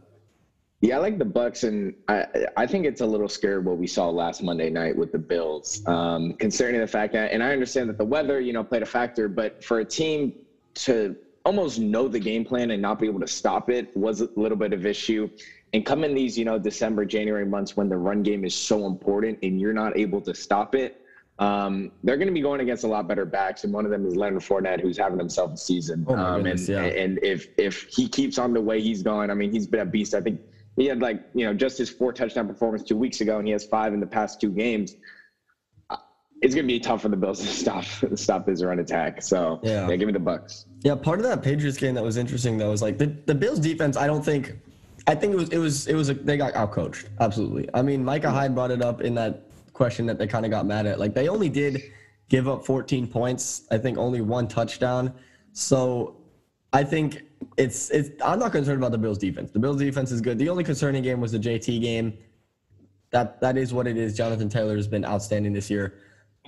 Yeah, 0.80 0.96
I 0.96 0.98
like 1.00 1.18
the 1.18 1.24
Bucks, 1.24 1.64
and 1.64 1.94
I 2.06 2.26
I 2.56 2.66
think 2.66 2.86
it's 2.86 3.00
a 3.00 3.06
little 3.06 3.28
scary 3.28 3.58
what 3.58 3.78
we 3.78 3.88
saw 3.88 4.08
last 4.08 4.42
Monday 4.42 4.70
night 4.70 4.96
with 4.96 5.10
the 5.10 5.18
Bills, 5.18 5.82
um, 5.86 6.34
concerning 6.34 6.80
the 6.80 6.86
fact 6.86 7.12
that, 7.14 7.32
and 7.32 7.42
I 7.42 7.52
understand 7.52 7.88
that 7.90 7.98
the 7.98 8.04
weather, 8.04 8.40
you 8.40 8.52
know, 8.52 8.62
played 8.62 8.82
a 8.82 8.86
factor, 8.86 9.28
but 9.28 9.62
for 9.64 9.80
a 9.80 9.84
team 9.84 10.34
to 10.74 11.16
almost 11.44 11.78
know 11.78 12.08
the 12.08 12.20
game 12.20 12.44
plan 12.44 12.70
and 12.70 12.82
not 12.82 12.98
be 12.98 13.06
able 13.06 13.20
to 13.20 13.26
stop 13.26 13.70
it 13.70 13.96
was 13.96 14.20
a 14.20 14.28
little 14.36 14.58
bit 14.58 14.72
of 14.72 14.84
issue. 14.86 15.28
And 15.72 15.84
come 15.84 16.02
in 16.02 16.14
these, 16.14 16.38
you 16.38 16.44
know, 16.44 16.58
December, 16.58 17.04
January 17.04 17.44
months 17.44 17.76
when 17.76 17.88
the 17.88 17.96
run 17.96 18.22
game 18.22 18.44
is 18.44 18.54
so 18.54 18.86
important 18.86 19.38
and 19.42 19.60
you're 19.60 19.74
not 19.74 19.96
able 19.98 20.20
to 20.22 20.34
stop 20.34 20.74
it, 20.74 21.04
um, 21.38 21.92
they're 22.02 22.16
going 22.16 22.28
to 22.28 22.34
be 22.34 22.40
going 22.40 22.60
against 22.60 22.84
a 22.84 22.88
lot 22.88 23.06
better 23.06 23.24
backs, 23.24 23.62
and 23.62 23.72
one 23.72 23.84
of 23.84 23.92
them 23.92 24.04
is 24.06 24.16
Leonard 24.16 24.42
Fournette, 24.42 24.80
who's 24.80 24.98
having 24.98 25.18
himself 25.18 25.52
a 25.52 25.56
season. 25.56 26.04
Oh 26.08 26.16
um, 26.16 26.42
goodness, 26.42 26.68
and, 26.68 26.86
yeah. 26.86 27.02
and 27.02 27.18
if 27.22 27.48
if 27.56 27.82
he 27.84 28.08
keeps 28.08 28.38
on 28.38 28.52
the 28.52 28.60
way 28.60 28.80
he's 28.80 29.02
going, 29.02 29.30
I 29.30 29.34
mean, 29.34 29.52
he's 29.52 29.66
been 29.66 29.80
a 29.80 29.86
beast. 29.86 30.14
I 30.14 30.20
think 30.20 30.40
he 30.76 30.86
had 30.86 31.00
like 31.00 31.22
you 31.34 31.44
know 31.44 31.54
just 31.54 31.78
his 31.78 31.90
four 31.90 32.12
touchdown 32.12 32.48
performance 32.48 32.82
two 32.82 32.96
weeks 32.96 33.20
ago, 33.20 33.38
and 33.38 33.46
he 33.46 33.52
has 33.52 33.64
five 33.64 33.94
in 33.94 34.00
the 34.00 34.06
past 34.06 34.40
two 34.40 34.50
games. 34.50 34.96
Uh, 35.90 35.96
it's 36.42 36.56
gonna 36.56 36.66
be 36.66 36.80
tough 36.80 37.02
for 37.02 37.08
the 37.08 37.16
Bills 37.16 37.38
to 37.42 37.46
stop 37.46 37.84
stop 38.16 38.48
his 38.48 38.64
run 38.64 38.80
attack. 38.80 39.22
So 39.22 39.60
yeah, 39.62 39.88
yeah 39.88 39.94
give 39.94 40.08
me 40.08 40.12
the 40.12 40.18
Bucks. 40.18 40.66
Yeah, 40.82 40.96
part 40.96 41.20
of 41.20 41.24
that 41.26 41.42
Patriots 41.42 41.78
game 41.78 41.94
that 41.94 42.04
was 42.04 42.16
interesting 42.16 42.58
though 42.58 42.70
was 42.70 42.82
like 42.82 42.98
the, 42.98 43.14
the 43.26 43.34
Bills 43.34 43.60
defense. 43.60 43.96
I 43.96 44.08
don't 44.08 44.24
think, 44.24 44.58
I 45.08 45.14
think 45.14 45.32
it 45.32 45.36
was 45.36 45.48
it 45.48 45.58
was 45.58 45.86
it 45.86 45.94
was 45.94 46.10
a, 46.10 46.14
they 46.14 46.36
got 46.36 46.52
outcoached. 46.52 47.06
Absolutely. 47.18 47.66
I 47.72 47.80
mean, 47.80 48.04
Micah 48.04 48.30
Hyde 48.30 48.54
brought 48.54 48.70
it 48.70 48.82
up 48.82 49.00
in 49.00 49.14
that 49.14 49.46
question 49.72 50.04
that 50.04 50.18
they 50.18 50.26
kind 50.26 50.44
of 50.44 50.50
got 50.50 50.66
mad 50.66 50.84
at. 50.84 51.00
Like 51.00 51.14
they 51.14 51.28
only 51.28 51.48
did 51.48 51.82
give 52.28 52.46
up 52.46 52.64
14 52.66 53.06
points. 53.06 53.66
I 53.70 53.78
think 53.78 53.96
only 53.96 54.20
one 54.20 54.46
touchdown. 54.46 55.14
So 55.52 56.18
I 56.74 56.84
think 56.84 57.22
it's 57.56 57.88
it's. 57.88 58.10
I'm 58.22 58.38
not 58.38 58.52
concerned 58.52 58.76
about 58.76 58.92
the 58.92 58.98
Bills' 58.98 59.16
defense. 59.16 59.50
The 59.50 59.58
Bills' 59.58 59.78
defense 59.78 60.12
is 60.12 60.20
good. 60.20 60.38
The 60.38 60.50
only 60.50 60.62
concerning 60.62 61.02
game 61.02 61.22
was 61.22 61.32
the 61.32 61.38
JT 61.38 61.80
game. 61.80 62.18
That 63.10 63.40
that 63.40 63.56
is 63.56 63.72
what 63.72 63.86
it 63.86 63.96
is. 63.96 64.14
Jonathan 64.14 64.50
Taylor 64.50 64.76
has 64.76 64.86
been 64.86 65.06
outstanding 65.06 65.54
this 65.54 65.70
year, 65.70 65.94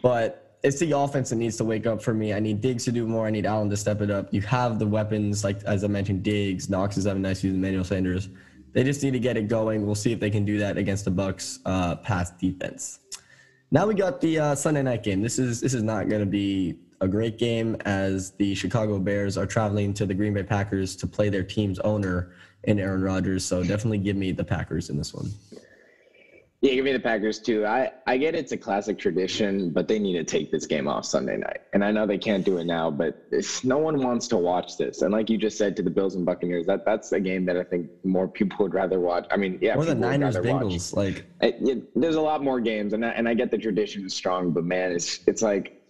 but 0.03 0.59
it's 0.63 0.79
the 0.79 0.93
offense 0.93 1.31
that 1.31 1.37
needs 1.37 1.57
to 1.57 1.65
wake 1.65 1.87
up 1.87 2.03
for 2.03 2.13
me. 2.13 2.35
I 2.35 2.41
need 2.41 2.61
Diggs 2.61 2.85
to 2.85 2.93
do 2.93 3.07
more. 3.07 3.27
I 3.27 3.31
need 3.31 3.47
Allen 3.47 3.71
to 3.71 3.77
step 3.79 4.03
it 4.03 4.11
up. 4.11 4.29
You 4.35 4.43
have 4.43 4.79
the 4.79 4.87
weapons, 4.87 5.43
like 5.43 5.63
as 5.65 5.83
I 5.83 5.87
mentioned, 5.87 6.23
Diggs, 6.23 6.69
Knox 6.69 6.99
is 6.99 7.07
having 7.07 7.23
nice 7.23 7.41
season, 7.41 7.57
Emmanuel 7.57 7.85
Sanders. 7.85 8.29
They 8.73 8.85
just 8.85 9.03
need 9.03 9.13
to 9.13 9.19
get 9.19 9.37
it 9.37 9.49
going. 9.49 9.85
We'll 9.85 9.95
see 9.95 10.13
if 10.13 10.21
they 10.21 10.31
can 10.31 10.45
do 10.45 10.59
that 10.59 10.77
against 10.77 11.05
the 11.05 11.11
Bucks 11.11 11.59
uh, 11.65 11.97
pass 11.97 12.31
defense. 12.31 13.01
Now 13.71 13.87
we 13.87 13.95
got 13.95 14.21
the 14.21 14.39
uh, 14.39 14.55
Sunday 14.55 14.83
night 14.83 15.03
game. 15.03 15.23
This 15.23 15.39
is 15.39 15.61
this 15.61 15.75
is 15.75 15.83
not 15.83 16.09
going 16.09 16.21
to 16.21 16.27
be 16.27 16.77
a 17.01 17.09
great 17.09 17.39
game 17.39 17.77
as 17.85 18.33
the 18.33 18.55
Chicago 18.55 18.99
Bears 18.99 19.39
are 19.39 19.47
traveling 19.47 19.95
to 19.95 20.07
the 20.07 20.15
Green 20.15 20.35
Bay 20.35 20.43
Packers 20.43 20.97
to 20.97 21.07
play 21.07 21.29
their 21.29 21.43
team's 21.43 21.79
owner 21.81 22.33
in 22.65 22.79
Aaron 22.79 23.03
Rodgers. 23.03 23.45
So 23.45 23.63
definitely 23.63 23.99
give 23.99 24.17
me 24.17 24.33
the 24.33 24.45
Packers 24.45 24.91
in 24.91 24.99
this 24.99 25.15
one. 25.15 25.31
Yeah, 26.63 26.75
give 26.75 26.85
me 26.85 26.93
the 26.93 27.01
Packers 27.01 27.39
too. 27.39 27.65
I, 27.65 27.91
I 28.07 28.19
get 28.19 28.35
it's 28.35 28.53
a 28.53 28.57
classic 28.57 28.99
tradition, 28.99 29.71
but 29.71 29.89
they 29.89 29.99
need 29.99 30.19
to 30.19 30.25
take 30.25 30.53
this 30.53 30.67
game 30.67 30.89
off 30.89 31.07
Sunday 31.07 31.39
night. 31.39 31.63
And 31.73 31.83
I 31.83 31.91
know 31.91 32.07
they 32.07 32.19
can't 32.19 32.45
do 32.45 32.59
it 32.59 32.65
now, 32.65 32.91
but 32.91 33.25
no 33.65 33.79
one 33.79 34.03
wants 34.03 34.29
to 34.29 34.37
watch 34.37 34.77
this. 34.77 35.01
And 35.01 35.11
like 35.11 35.31
you 35.31 35.39
just 35.39 35.57
said 35.57 35.75
to 35.77 35.83
the 35.83 35.89
Bills 35.89 36.17
and 36.17 36.27
Buccaneers, 36.27 36.67
that 36.67 36.85
that's 36.85 37.13
a 37.13 37.21
game 37.21 37.47
that 37.47 37.57
I 37.57 37.65
think 37.65 37.89
more 38.05 38.29
people 38.29 38.59
would 38.61 38.75
rather 38.75 39.01
watch. 39.01 39.27
I 39.31 39.39
mean, 39.39 39.59
yeah, 39.63 39.75
more 39.75 39.87
than 39.87 40.01
Niners 40.01 40.37
Bengals. 40.37 40.95
Watch. 40.95 41.15
Like, 41.15 41.25
it, 41.41 41.57
it, 41.67 42.01
there's 42.01 42.17
a 42.17 42.21
lot 42.21 42.45
more 42.45 42.61
games, 42.61 42.93
and 42.93 43.07
I, 43.07 43.11
and 43.11 43.27
I 43.27 43.33
get 43.33 43.51
the 43.51 43.59
tradition 43.59 44.05
is 44.05 44.15
strong, 44.15 44.51
but 44.51 44.65
man, 44.65 44.93
it's 44.93 45.21
it's 45.27 45.41
like 45.41 45.81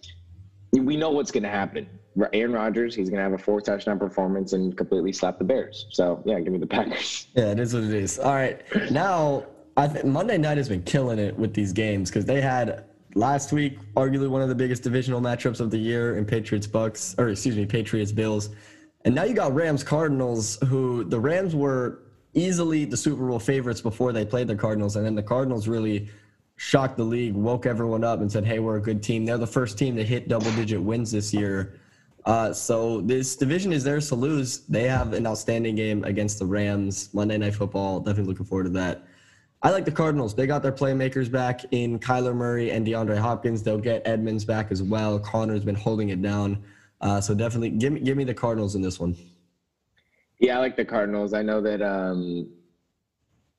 we 0.71 0.95
know 0.95 1.09
what's 1.09 1.31
going 1.31 1.43
to 1.43 1.49
happen. 1.49 1.85
Aaron 2.33 2.53
Rodgers, 2.53 2.95
he's 2.95 3.09
going 3.09 3.17
to 3.17 3.23
have 3.23 3.33
a 3.33 3.37
four 3.37 3.61
touchdown 3.61 3.97
performance 3.99 4.53
and 4.53 4.75
completely 4.77 5.13
slap 5.13 5.37
the 5.37 5.45
Bears. 5.45 5.87
So 5.91 6.21
yeah, 6.25 6.39
give 6.39 6.53
me 6.53 6.59
the 6.59 6.67
Packers. 6.67 7.27
Yeah, 7.35 7.51
it 7.51 7.59
is 7.59 7.73
what 7.73 7.83
it 7.83 7.93
is. 7.93 8.19
All 8.19 8.33
right, 8.33 8.61
now 8.89 9.45
I 9.77 9.87
think 9.87 10.05
Monday 10.05 10.37
night 10.37 10.57
has 10.57 10.67
been 10.67 10.83
killing 10.83 11.19
it 11.19 11.37
with 11.37 11.53
these 11.53 11.71
games 11.71 12.09
because 12.09 12.25
they 12.25 12.41
had 12.41 12.85
last 13.15 13.53
week 13.53 13.79
arguably 13.95 14.29
one 14.29 14.41
of 14.41 14.49
the 14.49 14.55
biggest 14.55 14.83
divisional 14.83 15.21
matchups 15.21 15.59
of 15.59 15.71
the 15.71 15.77
year 15.77 16.17
in 16.17 16.25
Patriots 16.25 16.67
Bucks, 16.67 17.15
or 17.17 17.29
excuse 17.29 17.55
me, 17.55 17.65
Patriots 17.65 18.11
Bills, 18.11 18.49
and 19.05 19.15
now 19.15 19.23
you 19.23 19.33
got 19.33 19.53
Rams 19.53 19.83
Cardinals, 19.83 20.57
who 20.67 21.03
the 21.05 21.19
Rams 21.19 21.55
were 21.55 22.03
easily 22.33 22.85
the 22.85 22.97
Super 22.97 23.27
Bowl 23.27 23.39
favorites 23.39 23.81
before 23.81 24.13
they 24.13 24.25
played 24.25 24.47
the 24.47 24.55
Cardinals, 24.55 24.95
and 24.95 25.05
then 25.05 25.15
the 25.15 25.23
Cardinals 25.23 25.67
really 25.67 26.09
shocked 26.57 26.97
the 26.97 27.03
league, 27.03 27.33
woke 27.33 27.65
everyone 27.65 28.03
up, 28.03 28.21
and 28.21 28.31
said, 28.31 28.45
"Hey, 28.45 28.59
we're 28.59 28.77
a 28.77 28.81
good 28.81 29.01
team." 29.01 29.25
They're 29.25 29.37
the 29.37 29.47
first 29.47 29.77
team 29.77 29.95
to 29.95 30.03
hit 30.03 30.27
double-digit 30.27 30.81
wins 30.81 31.11
this 31.11 31.33
year. 31.33 31.79
Uh, 32.25 32.53
so 32.53 33.01
this 33.01 33.35
division 33.35 33.73
is 33.73 33.83
theirs 33.83 34.07
to 34.09 34.15
lose. 34.15 34.59
They 34.67 34.83
have 34.83 35.13
an 35.13 35.25
outstanding 35.25 35.75
game 35.75 36.03
against 36.03 36.37
the 36.37 36.45
Rams 36.45 37.09
Monday 37.13 37.37
Night 37.37 37.55
Football. 37.55 37.99
Definitely 37.99 38.33
looking 38.33 38.45
forward 38.45 38.65
to 38.65 38.69
that. 38.71 39.07
I 39.63 39.69
like 39.69 39.85
the 39.85 39.91
Cardinals. 39.91 40.33
They 40.33 40.47
got 40.47 40.63
their 40.63 40.71
playmakers 40.71 41.31
back 41.31 41.61
in 41.71 41.99
Kyler 41.99 42.35
Murray 42.35 42.71
and 42.71 42.85
DeAndre 42.85 43.17
Hopkins. 43.17 43.61
They'll 43.61 43.77
get 43.77 44.01
Edmonds 44.05 44.43
back 44.43 44.71
as 44.71 44.81
well. 44.81 45.19
Conner's 45.19 45.63
been 45.63 45.75
holding 45.75 46.09
it 46.09 46.21
down. 46.21 46.63
Uh, 46.99 47.21
so 47.21 47.33
definitely 47.35 47.69
give 47.69 47.93
me 47.93 47.99
give 47.99 48.17
me 48.17 48.23
the 48.23 48.33
Cardinals 48.33 48.75
in 48.75 48.81
this 48.81 48.99
one. 48.99 49.15
Yeah, 50.39 50.57
I 50.57 50.59
like 50.59 50.75
the 50.75 50.85
Cardinals. 50.85 51.33
I 51.33 51.41
know 51.41 51.61
that 51.61 51.81
um, 51.81 52.49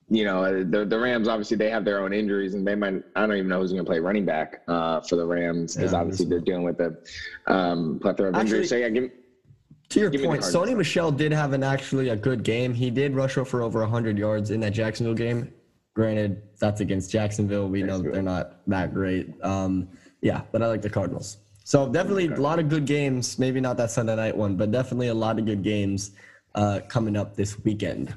you 0.08 0.24
know, 0.24 0.64
the 0.64 0.84
the 0.84 0.98
Rams 0.98 1.28
obviously 1.28 1.56
they 1.56 1.70
have 1.70 1.84
their 1.84 2.00
own 2.00 2.12
injuries, 2.12 2.54
and 2.54 2.66
they 2.66 2.74
might 2.74 3.02
I 3.16 3.26
don't 3.26 3.36
even 3.36 3.48
know 3.48 3.60
who's 3.60 3.72
going 3.72 3.84
to 3.84 3.88
play 3.88 3.98
running 3.98 4.24
back 4.24 4.62
uh, 4.68 5.00
for 5.00 5.16
the 5.16 5.24
Rams 5.24 5.76
because 5.76 5.92
yeah, 5.92 5.98
obviously 5.98 6.26
they're 6.26 6.40
dealing 6.40 6.64
with 6.64 6.80
a 6.80 6.96
um, 7.46 7.98
plethora 8.00 8.30
of 8.30 8.36
injuries. 8.36 8.68
So 8.68 8.76
yeah, 8.76 8.90
give, 8.90 9.10
to 9.90 10.00
your 10.00 10.10
point, 10.10 10.42
Sony 10.42 10.76
Michel 10.76 11.12
did 11.12 11.32
have 11.32 11.52
an 11.52 11.62
actually 11.62 12.10
a 12.10 12.16
good 12.16 12.42
game. 12.42 12.74
He 12.74 12.90
did 12.90 13.14
rush 13.14 13.34
for 13.34 13.62
over 13.62 13.80
100 13.80 14.18
yards 14.18 14.50
in 14.50 14.60
that 14.60 14.72
Jacksonville 14.72 15.14
game. 15.14 15.52
Granted, 15.94 16.42
that's 16.58 16.80
against 16.80 17.10
Jacksonville. 17.10 17.68
We 17.68 17.82
know 17.82 17.98
that 17.98 18.12
they're 18.12 18.22
not 18.22 18.66
that 18.66 18.94
great. 18.94 19.32
Um, 19.42 19.88
yeah, 20.22 20.42
but 20.50 20.62
I 20.62 20.66
like 20.66 20.82
the 20.82 20.90
Cardinals. 20.90 21.38
So 21.64 21.88
definitely 21.88 22.28
a 22.28 22.36
lot 22.36 22.58
of 22.58 22.68
good 22.68 22.86
games. 22.86 23.38
Maybe 23.38 23.60
not 23.60 23.76
that 23.76 23.90
Sunday 23.90 24.16
night 24.16 24.36
one, 24.36 24.56
but 24.56 24.70
definitely 24.70 25.08
a 25.08 25.14
lot 25.14 25.38
of 25.38 25.44
good 25.44 25.62
games 25.62 26.12
uh, 26.54 26.80
coming 26.88 27.16
up 27.16 27.36
this 27.36 27.62
weekend. 27.64 28.14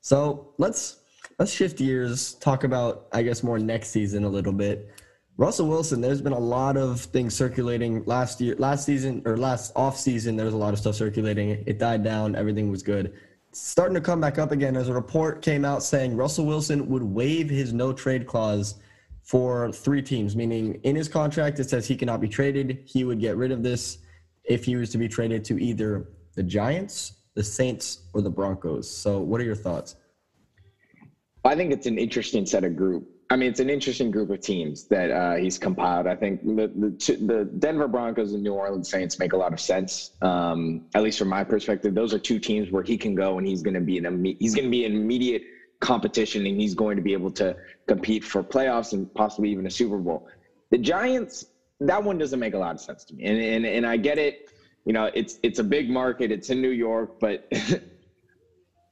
So 0.00 0.54
let's 0.58 0.98
let's 1.38 1.52
shift 1.52 1.78
gears, 1.78 2.34
talk 2.34 2.64
about 2.64 3.08
I 3.12 3.22
guess 3.22 3.42
more 3.42 3.58
next 3.58 3.90
season 3.90 4.24
a 4.24 4.28
little 4.28 4.52
bit. 4.52 4.90
Russell 5.36 5.68
Wilson, 5.68 6.00
there's 6.00 6.20
been 6.20 6.32
a 6.32 6.38
lot 6.38 6.76
of 6.76 7.00
things 7.00 7.32
circulating 7.32 8.04
last 8.06 8.40
year, 8.40 8.56
last 8.58 8.84
season 8.84 9.22
or 9.24 9.36
last 9.36 9.72
off 9.76 9.96
season. 9.96 10.34
There 10.34 10.44
was 10.44 10.54
a 10.54 10.58
lot 10.58 10.72
of 10.72 10.80
stuff 10.80 10.96
circulating. 10.96 11.50
It 11.64 11.78
died 11.78 12.02
down. 12.02 12.34
Everything 12.34 12.72
was 12.72 12.82
good. 12.82 13.14
Starting 13.52 13.94
to 13.94 14.00
come 14.00 14.20
back 14.20 14.38
up 14.38 14.52
again 14.52 14.76
as 14.76 14.88
a 14.88 14.92
report 14.92 15.42
came 15.42 15.64
out 15.64 15.82
saying 15.82 16.16
Russell 16.16 16.46
Wilson 16.46 16.88
would 16.88 17.02
waive 17.02 17.48
his 17.48 17.72
no 17.72 17.92
trade 17.92 18.26
clause 18.26 18.76
for 19.22 19.72
three 19.72 20.02
teams, 20.02 20.36
meaning 20.36 20.80
in 20.84 20.96
his 20.96 21.08
contract 21.08 21.58
it 21.58 21.68
says 21.68 21.86
he 21.86 21.96
cannot 21.96 22.20
be 22.20 22.28
traded. 22.28 22.82
He 22.84 23.04
would 23.04 23.20
get 23.20 23.36
rid 23.36 23.52
of 23.52 23.62
this 23.62 23.98
if 24.44 24.64
he 24.64 24.76
was 24.76 24.90
to 24.90 24.98
be 24.98 25.08
traded 25.08 25.44
to 25.46 25.62
either 25.62 26.08
the 26.34 26.42
Giants, 26.42 27.12
the 27.34 27.42
Saints, 27.42 28.04
or 28.14 28.22
the 28.22 28.30
Broncos. 28.30 28.90
So, 28.90 29.20
what 29.20 29.40
are 29.40 29.44
your 29.44 29.54
thoughts? 29.54 29.96
I 31.44 31.54
think 31.54 31.72
it's 31.72 31.86
an 31.86 31.98
interesting 31.98 32.46
set 32.46 32.64
of 32.64 32.76
group. 32.76 33.08
I 33.30 33.36
mean, 33.36 33.50
it's 33.50 33.60
an 33.60 33.68
interesting 33.68 34.10
group 34.10 34.30
of 34.30 34.40
teams 34.40 34.84
that 34.84 35.10
uh, 35.10 35.34
he's 35.34 35.58
compiled. 35.58 36.06
I 36.06 36.16
think 36.16 36.42
the, 36.42 36.72
the, 36.74 37.16
the 37.26 37.44
Denver 37.58 37.86
Broncos 37.86 38.32
and 38.32 38.42
New 38.42 38.54
Orleans 38.54 38.88
Saints 38.88 39.18
make 39.18 39.34
a 39.34 39.36
lot 39.36 39.52
of 39.52 39.60
sense. 39.60 40.12
Um, 40.22 40.86
at 40.94 41.02
least 41.02 41.18
from 41.18 41.28
my 41.28 41.44
perspective, 41.44 41.94
those 41.94 42.14
are 42.14 42.18
two 42.18 42.38
teams 42.38 42.70
where 42.70 42.82
he 42.82 42.96
can 42.96 43.14
go 43.14 43.36
and 43.36 43.46
he's 43.46 43.60
going 43.60 43.74
to 43.74 43.80
be 43.80 43.98
an 43.98 44.24
he's 44.38 44.54
going 44.54 44.64
to 44.64 44.70
be 44.70 44.86
an 44.86 44.94
immediate 44.94 45.42
competition 45.80 46.46
and 46.46 46.58
he's 46.58 46.74
going 46.74 46.96
to 46.96 47.02
be 47.02 47.12
able 47.12 47.30
to 47.32 47.54
compete 47.86 48.24
for 48.24 48.42
playoffs 48.42 48.94
and 48.94 49.12
possibly 49.14 49.50
even 49.50 49.66
a 49.66 49.70
Super 49.70 49.98
Bowl. 49.98 50.26
The 50.70 50.78
Giants, 50.78 51.44
that 51.80 52.02
one 52.02 52.16
doesn't 52.16 52.40
make 52.40 52.54
a 52.54 52.58
lot 52.58 52.74
of 52.74 52.80
sense 52.80 53.04
to 53.04 53.14
me. 53.14 53.24
And 53.24 53.38
and, 53.38 53.66
and 53.66 53.86
I 53.86 53.98
get 53.98 54.16
it. 54.16 54.48
You 54.86 54.94
know, 54.94 55.10
it's 55.12 55.38
it's 55.42 55.58
a 55.58 55.64
big 55.64 55.90
market. 55.90 56.32
It's 56.32 56.48
in 56.48 56.62
New 56.62 56.70
York, 56.70 57.20
but 57.20 57.46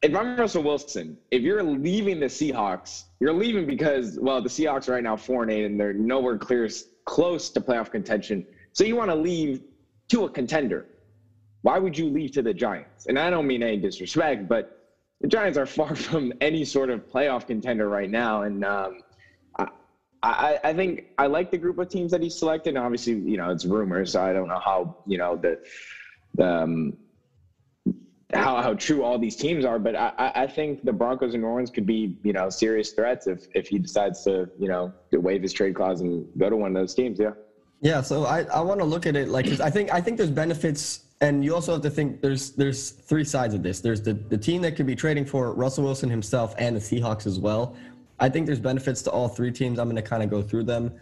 if 0.07 0.15
I'm 0.15 0.37
Russell 0.37 0.63
Wilson, 0.63 1.19
if 1.33 1.43
you're 1.43 1.63
leaving 1.63 2.21
the 2.21 2.27
Seahawks, 2.27 3.05
you're 3.19 3.33
leaving 3.33 3.67
because 3.67 4.19
well, 4.21 4.41
the 4.41 4.49
Seahawks 4.49 4.89
are 4.89 4.93
right 4.93 5.03
now 5.03 5.17
four 5.17 5.43
and 5.43 5.51
eight, 5.51 5.65
and 5.65 5.79
they're 5.79 5.93
nowhere 5.93 6.39
clear 6.39 6.69
close 7.07 7.51
to 7.51 7.61
playoff 7.61 7.91
contention. 7.91 8.47
So 8.73 8.85
you 8.85 8.95
want 8.95 9.11
to 9.11 9.17
leave 9.17 9.63
to 10.09 10.25
a 10.25 10.31
contender. 10.31 10.87
Why 11.63 11.79
would 11.79 11.99
you 11.99 12.09
leave 12.09 12.31
to 12.33 12.43
the 12.43 12.55
Giants? 12.55 13.07
And 13.07 13.19
I 13.19 13.31
don't 13.31 13.49
mean 13.49 13.65
any 13.65 13.79
disrespect, 13.79 14.49
but 14.49 14.93
the 15.21 15.27
Giants 15.27 15.59
are 15.59 15.67
far 15.81 15.97
from 15.97 16.33
any 16.41 16.65
sort 16.65 16.91
of 16.91 17.09
playoff 17.11 17.49
contender 17.49 17.89
right 17.89 18.11
now. 18.11 18.43
And 18.43 18.65
um, 18.65 19.01
I, 19.59 19.67
I, 20.23 20.59
I, 20.63 20.73
think 20.73 21.07
I 21.19 21.27
like 21.27 21.51
the 21.51 21.59
group 21.59 21.79
of 21.79 21.89
teams 21.89 22.13
that 22.13 22.23
he 22.23 22.31
selected. 22.31 22.77
And 22.77 22.79
obviously, 22.79 23.15
you 23.15 23.39
know, 23.39 23.51
it's 23.51 23.65
rumors, 23.65 24.13
so 24.13 24.23
I 24.23 24.33
don't 24.33 24.47
know 24.47 24.61
how 24.61 24.99
you 25.07 25.19
know 25.19 25.35
the, 25.37 25.59
the 26.35 26.47
um, 26.47 26.97
how 28.33 28.61
how 28.61 28.75
true 28.75 29.03
all 29.03 29.19
these 29.19 29.37
teams 29.37 29.65
are. 29.65 29.79
But 29.79 29.95
I, 29.97 30.33
I 30.35 30.47
think 30.47 30.85
the 30.85 30.93
Broncos 30.93 31.35
and 31.35 31.43
New 31.43 31.49
Orleans 31.49 31.71
could 31.71 31.87
be 31.87 32.17
you 32.23 32.33
know 32.33 32.51
serious 32.51 32.93
threats 32.93 33.27
if 33.27 33.47
if 33.55 33.69
he 33.69 33.79
decides 33.79 34.25
to 34.25 34.49
you 34.59 34.69
know 34.69 34.93
to 35.11 35.19
waive 35.19 35.43
his 35.43 35.53
trade 35.53 35.75
clause 35.75 36.01
and 36.01 36.27
go 36.39 36.51
to 36.51 36.57
one 36.57 36.71
of 36.71 36.75
those 36.75 36.95
teams. 36.95 37.19
Yeah. 37.19 37.33
Yeah, 37.83 38.01
so 38.01 38.25
I, 38.25 38.45
I 38.45 38.63
want 38.63 38.81
to 38.81 38.87
look 38.87 39.05
at 39.05 39.17
it 39.17 39.29
like 39.29 39.47
I 39.61 39.71
think 39.71 39.93
I 39.93 40.01
think 40.01 40.17
there's 40.17 40.31
benefits 40.31 41.05
and 41.21 41.45
you 41.45 41.55
also 41.55 41.73
have 41.73 41.83
to 41.83 41.91
think 41.91 42.21
there's 42.21 42.51
there's 42.53 42.91
three 42.91 43.25
sides 43.25 43.55
of 43.55 43.63
this. 43.63 43.81
There's 43.81 44.03
the, 44.03 44.15
the 44.15 44.39
team 44.39 44.63
that 44.63 44.77
could 44.77 44.87
be 44.87 44.97
trading 44.97 45.25
for 45.25 45.53
Russell 45.53 45.85
Wilson 45.85 46.11
himself 46.11 46.55
and 46.59 46.75
the 46.77 46.81
Seahawks 46.81 47.27
as 47.27 47.39
well. 47.39 47.77
I 48.19 48.29
think 48.29 48.47
there's 48.47 48.61
benefits 48.61 49.03
to 49.03 49.11
all 49.11 49.29
three 49.29 49.53
teams. 49.53 49.79
I'm 49.79 49.89
going 49.89 50.03
to 50.03 50.09
kind 50.09 50.23
of 50.23 50.31
go 50.31 50.43
through 50.43 50.65
them. 50.65 50.93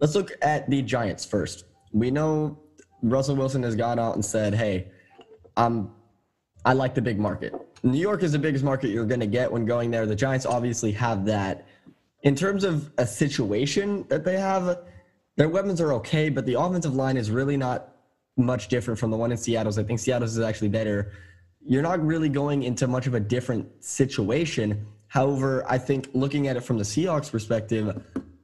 Let's 0.00 0.14
look 0.14 0.32
at 0.42 0.68
the 0.68 0.82
Giants 0.82 1.24
first. 1.24 1.64
We 1.92 2.10
know 2.10 2.58
Russell 3.02 3.36
Wilson 3.36 3.62
has 3.62 3.74
gone 3.74 3.98
out 3.98 4.14
and 4.14 4.24
said, 4.24 4.54
"Hey, 4.54 4.90
I'm 5.56 5.90
I 6.68 6.74
like 6.74 6.94
the 6.94 7.00
big 7.00 7.18
market. 7.18 7.54
New 7.82 7.98
York 7.98 8.22
is 8.22 8.32
the 8.32 8.38
biggest 8.38 8.62
market 8.62 8.90
you're 8.90 9.06
going 9.06 9.20
to 9.20 9.26
get 9.26 9.50
when 9.50 9.64
going 9.64 9.90
there. 9.90 10.04
The 10.04 10.14
Giants 10.14 10.44
obviously 10.44 10.92
have 10.92 11.24
that. 11.24 11.66
In 12.24 12.34
terms 12.34 12.62
of 12.62 12.90
a 12.98 13.06
situation 13.06 14.04
that 14.08 14.22
they 14.22 14.36
have, 14.36 14.78
their 15.36 15.48
weapons 15.48 15.80
are 15.80 15.94
okay, 15.94 16.28
but 16.28 16.44
the 16.44 16.60
offensive 16.60 16.94
line 16.94 17.16
is 17.16 17.30
really 17.30 17.56
not 17.56 17.94
much 18.36 18.68
different 18.68 19.00
from 19.00 19.10
the 19.10 19.16
one 19.16 19.32
in 19.32 19.38
Seattle's. 19.38 19.78
I 19.78 19.82
think 19.82 19.98
Seattle's 19.98 20.36
is 20.36 20.44
actually 20.44 20.68
better. 20.68 21.12
You're 21.64 21.80
not 21.80 22.04
really 22.04 22.28
going 22.28 22.64
into 22.64 22.86
much 22.86 23.06
of 23.06 23.14
a 23.14 23.20
different 23.20 23.82
situation. 23.82 24.86
However, 25.06 25.64
I 25.66 25.78
think 25.78 26.10
looking 26.12 26.48
at 26.48 26.56
it 26.58 26.60
from 26.60 26.76
the 26.76 26.84
Seahawks 26.84 27.30
perspective, 27.30 27.98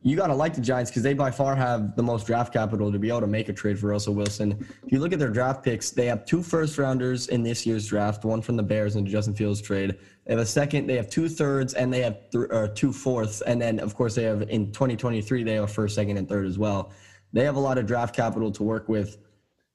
you 0.04 0.16
got 0.16 0.26
to 0.26 0.34
like 0.34 0.52
the 0.52 0.60
Giants 0.60 0.90
because 0.90 1.02
they 1.02 1.14
by 1.14 1.30
far 1.30 1.56
have 1.56 1.96
the 1.96 2.02
most 2.02 2.26
draft 2.26 2.52
capital 2.52 2.92
to 2.92 2.98
be 2.98 3.08
able 3.08 3.22
to 3.22 3.26
make 3.26 3.48
a 3.48 3.54
trade 3.54 3.78
for 3.78 3.86
Russell 3.86 4.14
Wilson. 4.14 4.52
If 4.84 4.92
you 4.92 4.98
look 4.98 5.14
at 5.14 5.18
their 5.18 5.30
draft 5.30 5.64
picks, 5.64 5.90
they 5.90 6.04
have 6.04 6.26
two 6.26 6.42
first 6.42 6.76
rounders 6.76 7.28
in 7.28 7.42
this 7.42 7.64
year's 7.64 7.88
draft, 7.88 8.22
one 8.22 8.42
from 8.42 8.56
the 8.56 8.62
Bears 8.62 8.96
and 8.96 9.06
Justin 9.06 9.34
Fields 9.34 9.62
trade. 9.62 9.96
They 10.26 10.34
have 10.34 10.42
a 10.42 10.46
second, 10.46 10.88
they 10.88 10.96
have 10.96 11.08
two 11.08 11.26
thirds, 11.26 11.72
and 11.72 11.90
they 11.90 12.02
have 12.02 12.30
th- 12.30 12.48
or 12.50 12.68
two 12.68 12.92
fourths. 12.92 13.40
And 13.40 13.60
then, 13.60 13.80
of 13.80 13.94
course, 13.94 14.14
they 14.14 14.24
have 14.24 14.42
in 14.42 14.72
2023, 14.72 15.42
they 15.42 15.54
have 15.54 15.64
a 15.64 15.66
first, 15.66 15.94
second, 15.94 16.18
and 16.18 16.28
third 16.28 16.44
as 16.44 16.58
well. 16.58 16.92
They 17.32 17.44
have 17.44 17.56
a 17.56 17.60
lot 17.60 17.78
of 17.78 17.86
draft 17.86 18.14
capital 18.14 18.52
to 18.52 18.62
work 18.62 18.90
with. 18.90 19.16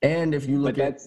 And 0.04 0.36
if 0.36 0.48
you 0.48 0.60
look 0.60 0.78
at 0.78 1.02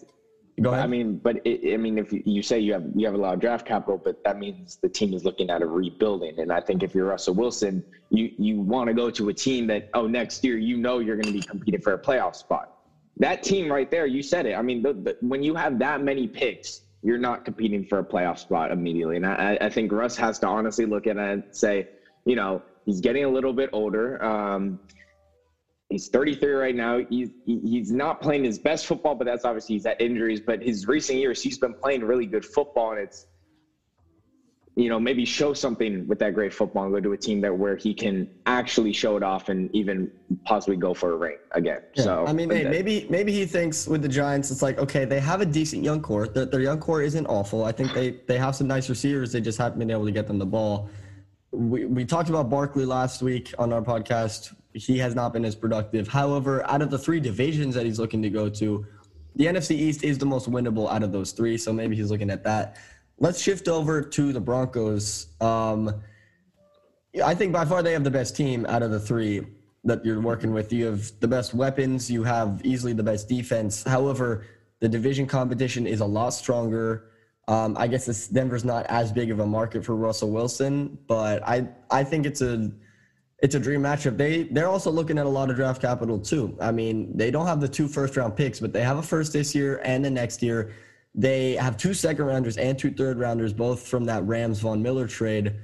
Go 0.60 0.70
ahead. 0.70 0.84
I 0.84 0.86
mean, 0.86 1.16
but 1.16 1.40
it, 1.44 1.72
I 1.72 1.76
mean, 1.78 1.96
if 1.96 2.12
you 2.12 2.42
say 2.42 2.58
you 2.58 2.74
have 2.74 2.84
you 2.94 3.06
have 3.06 3.14
a 3.14 3.18
lot 3.18 3.32
of 3.32 3.40
draft 3.40 3.66
capital, 3.66 4.00
but 4.02 4.22
that 4.24 4.38
means 4.38 4.78
the 4.82 4.88
team 4.88 5.14
is 5.14 5.24
looking 5.24 5.48
at 5.48 5.62
a 5.62 5.66
rebuilding. 5.66 6.38
And 6.38 6.52
I 6.52 6.60
think 6.60 6.82
if 6.82 6.94
you're 6.94 7.06
Russell 7.06 7.34
Wilson, 7.34 7.82
you 8.10 8.30
you 8.36 8.60
want 8.60 8.88
to 8.88 8.94
go 8.94 9.08
to 9.10 9.30
a 9.30 9.34
team 9.34 9.66
that 9.68 9.88
oh 9.94 10.06
next 10.06 10.44
year 10.44 10.58
you 10.58 10.76
know 10.76 10.98
you're 10.98 11.16
going 11.16 11.26
to 11.26 11.32
be 11.32 11.40
competing 11.40 11.80
for 11.80 11.94
a 11.94 11.98
playoff 11.98 12.36
spot. 12.36 12.68
That 13.18 13.42
team 13.42 13.70
right 13.70 13.90
there, 13.90 14.06
you 14.06 14.22
said 14.22 14.46
it. 14.46 14.54
I 14.54 14.62
mean, 14.62 14.82
the, 14.82 14.92
the, 14.92 15.16
when 15.20 15.42
you 15.42 15.54
have 15.54 15.78
that 15.78 16.02
many 16.02 16.26
picks, 16.26 16.82
you're 17.02 17.18
not 17.18 17.44
competing 17.44 17.84
for 17.84 17.98
a 17.98 18.04
playoff 18.04 18.38
spot 18.38 18.70
immediately. 18.70 19.16
And 19.16 19.26
I, 19.26 19.58
I 19.60 19.68
think 19.68 19.92
Russ 19.92 20.16
has 20.16 20.38
to 20.40 20.46
honestly 20.46 20.86
look 20.86 21.06
at 21.06 21.16
it 21.16 21.22
and 21.22 21.42
say, 21.50 21.88
you 22.24 22.36
know, 22.36 22.62
he's 22.84 23.00
getting 23.00 23.24
a 23.24 23.28
little 23.28 23.52
bit 23.52 23.70
older. 23.72 24.22
Um, 24.24 24.78
He's 25.92 26.08
33 26.08 26.52
right 26.52 26.74
now. 26.74 27.00
He's 27.10 27.28
he's 27.44 27.92
not 27.92 28.22
playing 28.22 28.44
his 28.44 28.58
best 28.58 28.86
football, 28.86 29.14
but 29.14 29.26
that's 29.26 29.44
obviously 29.44 29.74
he's 29.74 29.84
had 29.84 30.00
injuries. 30.00 30.40
But 30.40 30.62
his 30.62 30.88
recent 30.88 31.18
years, 31.18 31.42
he's 31.42 31.58
been 31.58 31.74
playing 31.74 32.02
really 32.02 32.24
good 32.24 32.46
football, 32.46 32.92
and 32.92 33.00
it's 33.00 33.26
you 34.74 34.88
know 34.88 34.98
maybe 34.98 35.26
show 35.26 35.52
something 35.52 36.08
with 36.08 36.18
that 36.20 36.32
great 36.32 36.54
football 36.54 36.84
and 36.84 36.94
go 36.94 37.00
to 37.00 37.12
a 37.12 37.16
team 37.18 37.42
that 37.42 37.54
where 37.54 37.76
he 37.76 37.92
can 37.92 38.26
actually 38.46 38.94
show 38.94 39.18
it 39.18 39.22
off 39.22 39.50
and 39.50 39.68
even 39.74 40.10
possibly 40.46 40.76
go 40.76 40.94
for 40.94 41.12
a 41.12 41.16
ring 41.16 41.36
again. 41.50 41.82
Yeah. 41.92 42.04
So 42.04 42.24
I 42.26 42.32
mean, 42.32 42.48
hey, 42.48 42.64
maybe 42.64 43.06
maybe 43.10 43.30
he 43.30 43.44
thinks 43.44 43.86
with 43.86 44.00
the 44.00 44.08
Giants, 44.08 44.50
it's 44.50 44.62
like 44.62 44.78
okay, 44.78 45.04
they 45.04 45.20
have 45.20 45.42
a 45.42 45.46
decent 45.46 45.84
young 45.84 46.00
core. 46.00 46.26
Their, 46.26 46.46
their 46.46 46.62
young 46.62 46.80
core 46.80 47.02
isn't 47.02 47.26
awful. 47.26 47.66
I 47.66 47.72
think 47.72 47.92
they 47.92 48.12
they 48.28 48.38
have 48.38 48.56
some 48.56 48.66
nice 48.66 48.88
receivers. 48.88 49.30
They 49.30 49.42
just 49.42 49.58
haven't 49.58 49.78
been 49.78 49.90
able 49.90 50.06
to 50.06 50.12
get 50.12 50.26
them 50.26 50.38
the 50.38 50.46
ball. 50.46 50.88
We, 51.50 51.84
we 51.84 52.06
talked 52.06 52.30
about 52.30 52.48
Barkley 52.48 52.86
last 52.86 53.20
week 53.20 53.52
on 53.58 53.74
our 53.74 53.82
podcast 53.82 54.54
he 54.74 54.98
has 54.98 55.14
not 55.14 55.32
been 55.32 55.44
as 55.44 55.54
productive. 55.54 56.08
However, 56.08 56.68
out 56.68 56.82
of 56.82 56.90
the 56.90 56.98
three 56.98 57.20
divisions 57.20 57.74
that 57.74 57.86
he's 57.86 57.98
looking 57.98 58.22
to 58.22 58.30
go 58.30 58.48
to, 58.48 58.86
the 59.36 59.46
NFC 59.46 59.72
East 59.72 60.04
is 60.04 60.18
the 60.18 60.26
most 60.26 60.50
winnable 60.50 60.90
out 60.90 61.02
of 61.02 61.12
those 61.12 61.32
three. 61.32 61.56
So 61.56 61.72
maybe 61.72 61.96
he's 61.96 62.10
looking 62.10 62.30
at 62.30 62.44
that. 62.44 62.76
Let's 63.18 63.40
shift 63.40 63.68
over 63.68 64.02
to 64.02 64.32
the 64.32 64.40
Broncos. 64.40 65.28
Um, 65.40 66.02
I 67.22 67.34
think 67.34 67.52
by 67.52 67.64
far 67.64 67.82
they 67.82 67.92
have 67.92 68.04
the 68.04 68.10
best 68.10 68.36
team 68.36 68.66
out 68.66 68.82
of 68.82 68.90
the 68.90 69.00
three 69.00 69.46
that 69.84 70.04
you're 70.04 70.20
working 70.20 70.52
with. 70.52 70.72
You 70.72 70.86
have 70.86 71.12
the 71.20 71.28
best 71.28 71.54
weapons. 71.54 72.10
You 72.10 72.22
have 72.24 72.60
easily 72.64 72.92
the 72.92 73.02
best 73.02 73.28
defense. 73.28 73.82
However, 73.82 74.46
the 74.80 74.88
division 74.88 75.26
competition 75.26 75.86
is 75.86 76.00
a 76.00 76.06
lot 76.06 76.30
stronger. 76.30 77.10
Um, 77.48 77.76
I 77.78 77.88
guess 77.88 78.28
Denver's 78.28 78.64
not 78.64 78.86
as 78.86 79.12
big 79.12 79.30
of 79.30 79.40
a 79.40 79.46
market 79.46 79.84
for 79.84 79.96
Russell 79.96 80.30
Wilson, 80.30 80.96
but 81.08 81.42
I 81.46 81.68
I 81.90 82.04
think 82.04 82.24
it's 82.24 82.40
a 82.40 82.70
it's 83.42 83.56
a 83.56 83.60
dream 83.60 83.82
matchup. 83.82 84.16
They 84.16 84.44
they're 84.44 84.68
also 84.68 84.90
looking 84.90 85.18
at 85.18 85.26
a 85.26 85.28
lot 85.28 85.50
of 85.50 85.56
draft 85.56 85.82
capital 85.82 86.18
too. 86.18 86.56
I 86.60 86.70
mean, 86.70 87.14
they 87.16 87.30
don't 87.30 87.46
have 87.46 87.60
the 87.60 87.68
two 87.68 87.88
first 87.88 88.16
round 88.16 88.36
picks, 88.36 88.60
but 88.60 88.72
they 88.72 88.82
have 88.82 88.98
a 88.98 89.02
first 89.02 89.32
this 89.32 89.54
year 89.54 89.80
and 89.84 90.04
the 90.04 90.10
next 90.10 90.42
year. 90.42 90.72
They 91.14 91.54
have 91.56 91.76
two 91.76 91.92
second 91.92 92.24
rounders 92.24 92.56
and 92.56 92.78
two 92.78 92.92
third 92.92 93.18
rounders, 93.18 93.52
both 93.52 93.86
from 93.86 94.04
that 94.06 94.24
Rams 94.24 94.60
Von 94.60 94.80
Miller 94.80 95.08
trade. 95.08 95.56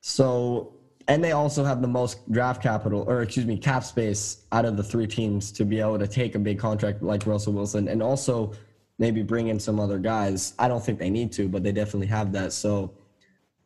So, 0.00 0.74
and 1.08 1.22
they 1.22 1.32
also 1.32 1.64
have 1.64 1.80
the 1.80 1.88
most 1.88 2.30
draft 2.32 2.62
capital, 2.62 3.04
or 3.06 3.22
excuse 3.22 3.46
me, 3.46 3.56
cap 3.56 3.84
space 3.84 4.44
out 4.52 4.64
of 4.64 4.76
the 4.76 4.82
three 4.82 5.06
teams 5.06 5.52
to 5.52 5.64
be 5.64 5.80
able 5.80 5.98
to 6.00 6.08
take 6.08 6.34
a 6.34 6.38
big 6.38 6.58
contract 6.58 7.00
like 7.02 7.26
Russell 7.26 7.52
Wilson, 7.52 7.88
and 7.88 8.02
also 8.02 8.52
maybe 8.98 9.22
bring 9.22 9.46
in 9.46 9.58
some 9.58 9.78
other 9.78 9.98
guys. 9.98 10.52
I 10.58 10.68
don't 10.68 10.84
think 10.84 10.98
they 10.98 11.10
need 11.10 11.32
to, 11.32 11.48
but 11.48 11.62
they 11.62 11.72
definitely 11.72 12.08
have 12.08 12.32
that. 12.32 12.52
So, 12.52 12.92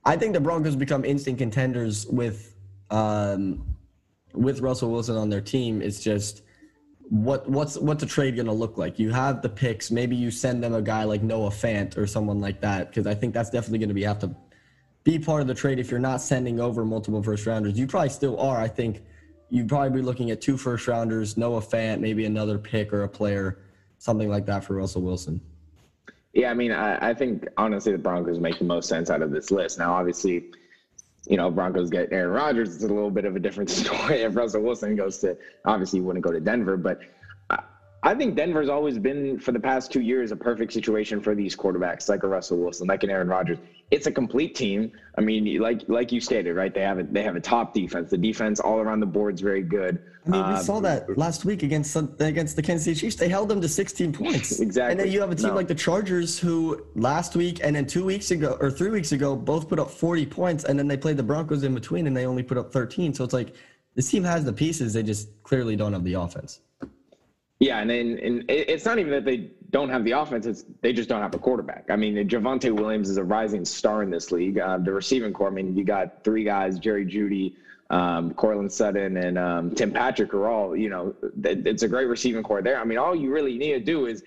I 0.05 0.17
think 0.17 0.35
the 0.35 0.41
Broncos 0.41 0.77
become 0.77 1.05
instant 1.05 1.39
contenders 1.39 2.07
with 2.07 2.54
um, 2.95 3.67
with 4.33 4.61
Russell 4.61 4.91
Wilson 4.91 5.17
on 5.17 5.29
their 5.29 5.41
team, 5.41 5.83
it's 5.83 6.01
just 6.01 6.43
what 7.11 7.49
what's 7.51 7.77
what's 7.77 8.03
a 8.03 8.07
trade 8.07 8.37
going 8.37 8.47
to 8.47 8.53
look 8.53 8.79
like? 8.79 8.99
You 8.99 9.11
have 9.11 9.43
the 9.43 9.49
picks. 9.49 9.91
Maybe 9.91 10.15
you 10.15 10.31
send 10.31 10.63
them 10.63 10.75
a 10.75 10.81
guy 10.81 11.05
like 11.05 11.23
Noah 11.23 11.51
Fant 11.51 11.99
or 11.99 12.07
someone 12.07 12.41
like 12.41 12.61
that 12.61 12.89
because 12.89 13.07
I 13.07 13.15
think 13.15 13.35
that's 13.35 13.51
definitely 13.51 13.81
going 13.81 13.89
to 13.89 13.95
be 13.95 14.05
have 14.05 14.21
to 14.21 14.35
be 15.03 15.19
part 15.19 15.43
of 15.43 15.49
the 15.49 15.55
trade 15.55 15.79
if 15.79 15.91
you're 15.91 16.01
not 16.01 16.21
sending 16.21 16.61
over 16.61 16.85
multiple 16.85 17.23
first 17.23 17.47
rounders. 17.47 17.77
You 17.79 17.87
probably 17.87 18.09
still 18.11 18.39
are. 18.39 18.59
I 18.59 18.69
think 18.69 19.03
you'd 19.51 19.69
probably 19.69 19.91
be 19.91 20.03
looking 20.03 20.31
at 20.31 20.41
two 20.41 20.57
first 20.57 20.87
rounders, 20.87 21.37
Noah 21.37 21.61
Fant, 21.61 21.99
maybe 22.01 22.25
another 22.25 22.59
pick 22.59 22.93
or 22.93 23.03
a 23.03 23.09
player, 23.09 23.59
something 23.99 24.31
like 24.31 24.47
that 24.47 24.65
for 24.65 24.75
Russell 24.75 25.03
Wilson. 25.03 25.41
Yeah, 26.33 26.51
I 26.51 26.55
mean, 26.55 26.73
I, 26.73 27.11
I 27.11 27.15
think 27.15 27.47
honestly 27.57 27.93
the 27.93 27.99
Broncos 27.99 28.39
make 28.39 28.59
the 28.59 28.65
most 28.65 28.89
sense 28.89 29.11
out 29.11 29.21
of 29.21 29.31
this 29.31 29.51
list. 29.51 29.79
Now, 29.79 29.93
obviously, 29.93 30.47
you 31.27 31.37
know, 31.37 31.51
Broncos 31.51 31.91
get 31.91 32.13
Aaron 32.13 32.31
Rodgers, 32.31 32.75
it's 32.75 32.85
a 32.85 32.89
little 32.89 33.11
bit 33.11 33.25
of 33.25 33.37
a 33.37 33.39
different 33.39 33.71
story. 33.71 34.23
If 34.23 34.37
Russell 34.37 34.63
Wilson 34.63 34.97
goes 34.97 35.19
to, 35.19 35.37
obviously, 35.65 36.01
he 36.01 36.05
wouldn't 36.05 36.25
go 36.25 36.33
to 36.33 36.41
Denver, 36.41 36.77
but 36.77 36.99
I 38.05 38.15
think 38.15 38.37
Denver's 38.37 38.69
always 38.69 38.99
been 38.99 39.39
for 39.39 39.51
the 39.51 39.59
past 39.59 39.91
two 39.91 40.03
years 40.03 40.31
a 40.31 40.37
perfect 40.37 40.75
situation 40.75 41.23
for 41.23 41.35
these 41.35 41.57
quarterbacks, 41.57 42.07
like 42.07 42.23
a 42.23 42.29
Russell 42.29 42.59
Wilson, 42.59 42.87
like 42.87 43.03
an 43.03 43.09
Aaron 43.09 43.29
Rodgers. 43.29 43.57
It's 43.91 44.07
a 44.07 44.13
complete 44.13 44.55
team. 44.55 44.93
I 45.17 45.23
mean, 45.23 45.59
like 45.59 45.89
like 45.89 46.13
you 46.13 46.21
stated, 46.21 46.55
right? 46.55 46.73
They 46.73 46.83
have 46.83 46.99
a 46.99 47.05
they 47.05 47.23
have 47.23 47.35
a 47.35 47.41
top 47.41 47.73
defense. 47.73 48.11
The 48.11 48.19
defense 48.19 48.61
all 48.61 48.79
around 48.79 49.01
the 49.01 49.07
board 49.07 49.37
is 49.37 49.41
very 49.41 49.63
good. 49.63 50.03
I 50.27 50.31
mean, 50.31 50.47
we 50.49 50.55
um, 50.55 50.63
saw 50.63 50.81
that 50.81 51.17
last 51.17 51.47
week 51.47 51.63
against 51.63 51.97
against 51.97 52.57
the 52.57 52.63
Kansas 52.63 52.85
City 52.85 53.01
Chiefs. 53.01 53.17
They 53.17 53.31
held 53.31 53.49
them 53.49 53.63
to 53.63 53.69
16 53.69 54.13
points. 54.23 54.61
exactly. 54.61 54.91
And 54.91 55.01
then 55.01 55.11
you 55.11 55.23
have 55.23 55.31
a 55.31 55.35
team 55.35 55.49
no. 55.49 55.55
like 55.55 55.69
the 55.69 55.75
Chargers, 55.75 56.39
who 56.39 56.85
last 56.97 57.35
week 57.37 57.61
and 57.65 57.75
then 57.75 57.87
two 57.87 58.05
weeks 58.05 58.31
ago 58.33 58.59
or 58.61 58.71
three 58.71 58.91
weeks 58.91 59.13
ago 59.13 59.35
both 59.35 59.67
put 59.67 59.79
up 59.79 59.91
40 59.91 60.27
points, 60.27 60.65
and 60.65 60.79
then 60.79 60.89
they 60.89 60.99
played 60.99 61.17
the 61.17 61.23
Broncos 61.23 61.63
in 61.63 61.75
between, 61.75 62.07
and 62.07 62.15
they 62.15 62.27
only 62.27 62.43
put 62.43 62.59
up 62.59 62.71
13. 62.71 63.15
So 63.15 63.25
it's 63.25 63.33
like 63.33 63.55
this 63.95 64.11
team 64.11 64.25
has 64.25 64.45
the 64.45 64.53
pieces. 64.53 64.93
They 64.93 65.03
just 65.03 65.29
clearly 65.43 65.75
don't 65.75 65.95
have 65.95 66.05
the 66.05 66.15
offense. 66.15 66.61
Yeah, 67.65 67.79
and 67.79 67.89
then 67.89 68.19
and 68.23 68.45
it's 68.47 68.85
not 68.85 68.99
even 68.99 69.11
that 69.13 69.25
they 69.25 69.49
don't 69.71 69.89
have 69.89 70.05
the 70.05 70.11
offense; 70.11 70.45
it's 70.45 70.67
they 70.83 70.93
just 70.93 71.09
don't 71.09 71.23
have 71.23 71.35
a 71.35 71.39
quarterback. 71.39 71.87
I 71.89 71.97
mean, 71.97 72.15
Javonte 72.29 72.71
Williams 72.71 73.09
is 73.09 73.17
a 73.17 73.25
rising 73.25 73.65
star 73.65 74.03
in 74.03 74.11
this 74.11 74.31
league. 74.31 74.59
Uh, 74.59 74.77
the 74.77 74.93
receiving 74.93 75.33
core, 75.33 75.49
I 75.49 75.51
mean, 75.51 75.75
you 75.75 75.83
got 75.83 76.23
three 76.23 76.45
guys: 76.45 76.79
Jerry 76.79 77.07
Jeudy, 77.07 77.55
um, 77.89 78.35
Sutton, 78.69 79.17
and 79.17 79.39
um, 79.39 79.71
Tim 79.71 79.93
Patrick 79.93 80.35
are 80.35 80.47
all. 80.47 80.77
You 80.77 80.91
know, 80.91 81.15
it's 81.43 81.83
a 81.83 81.89
great 81.89 82.05
receiving 82.05 82.43
core 82.43 82.61
there. 82.61 82.79
I 82.79 82.85
mean, 82.85 82.99
all 82.99 83.17
you 83.17 83.33
really 83.33 83.57
need 83.57 83.73
to 83.73 83.81
do 83.81 84.05
is 84.05 84.23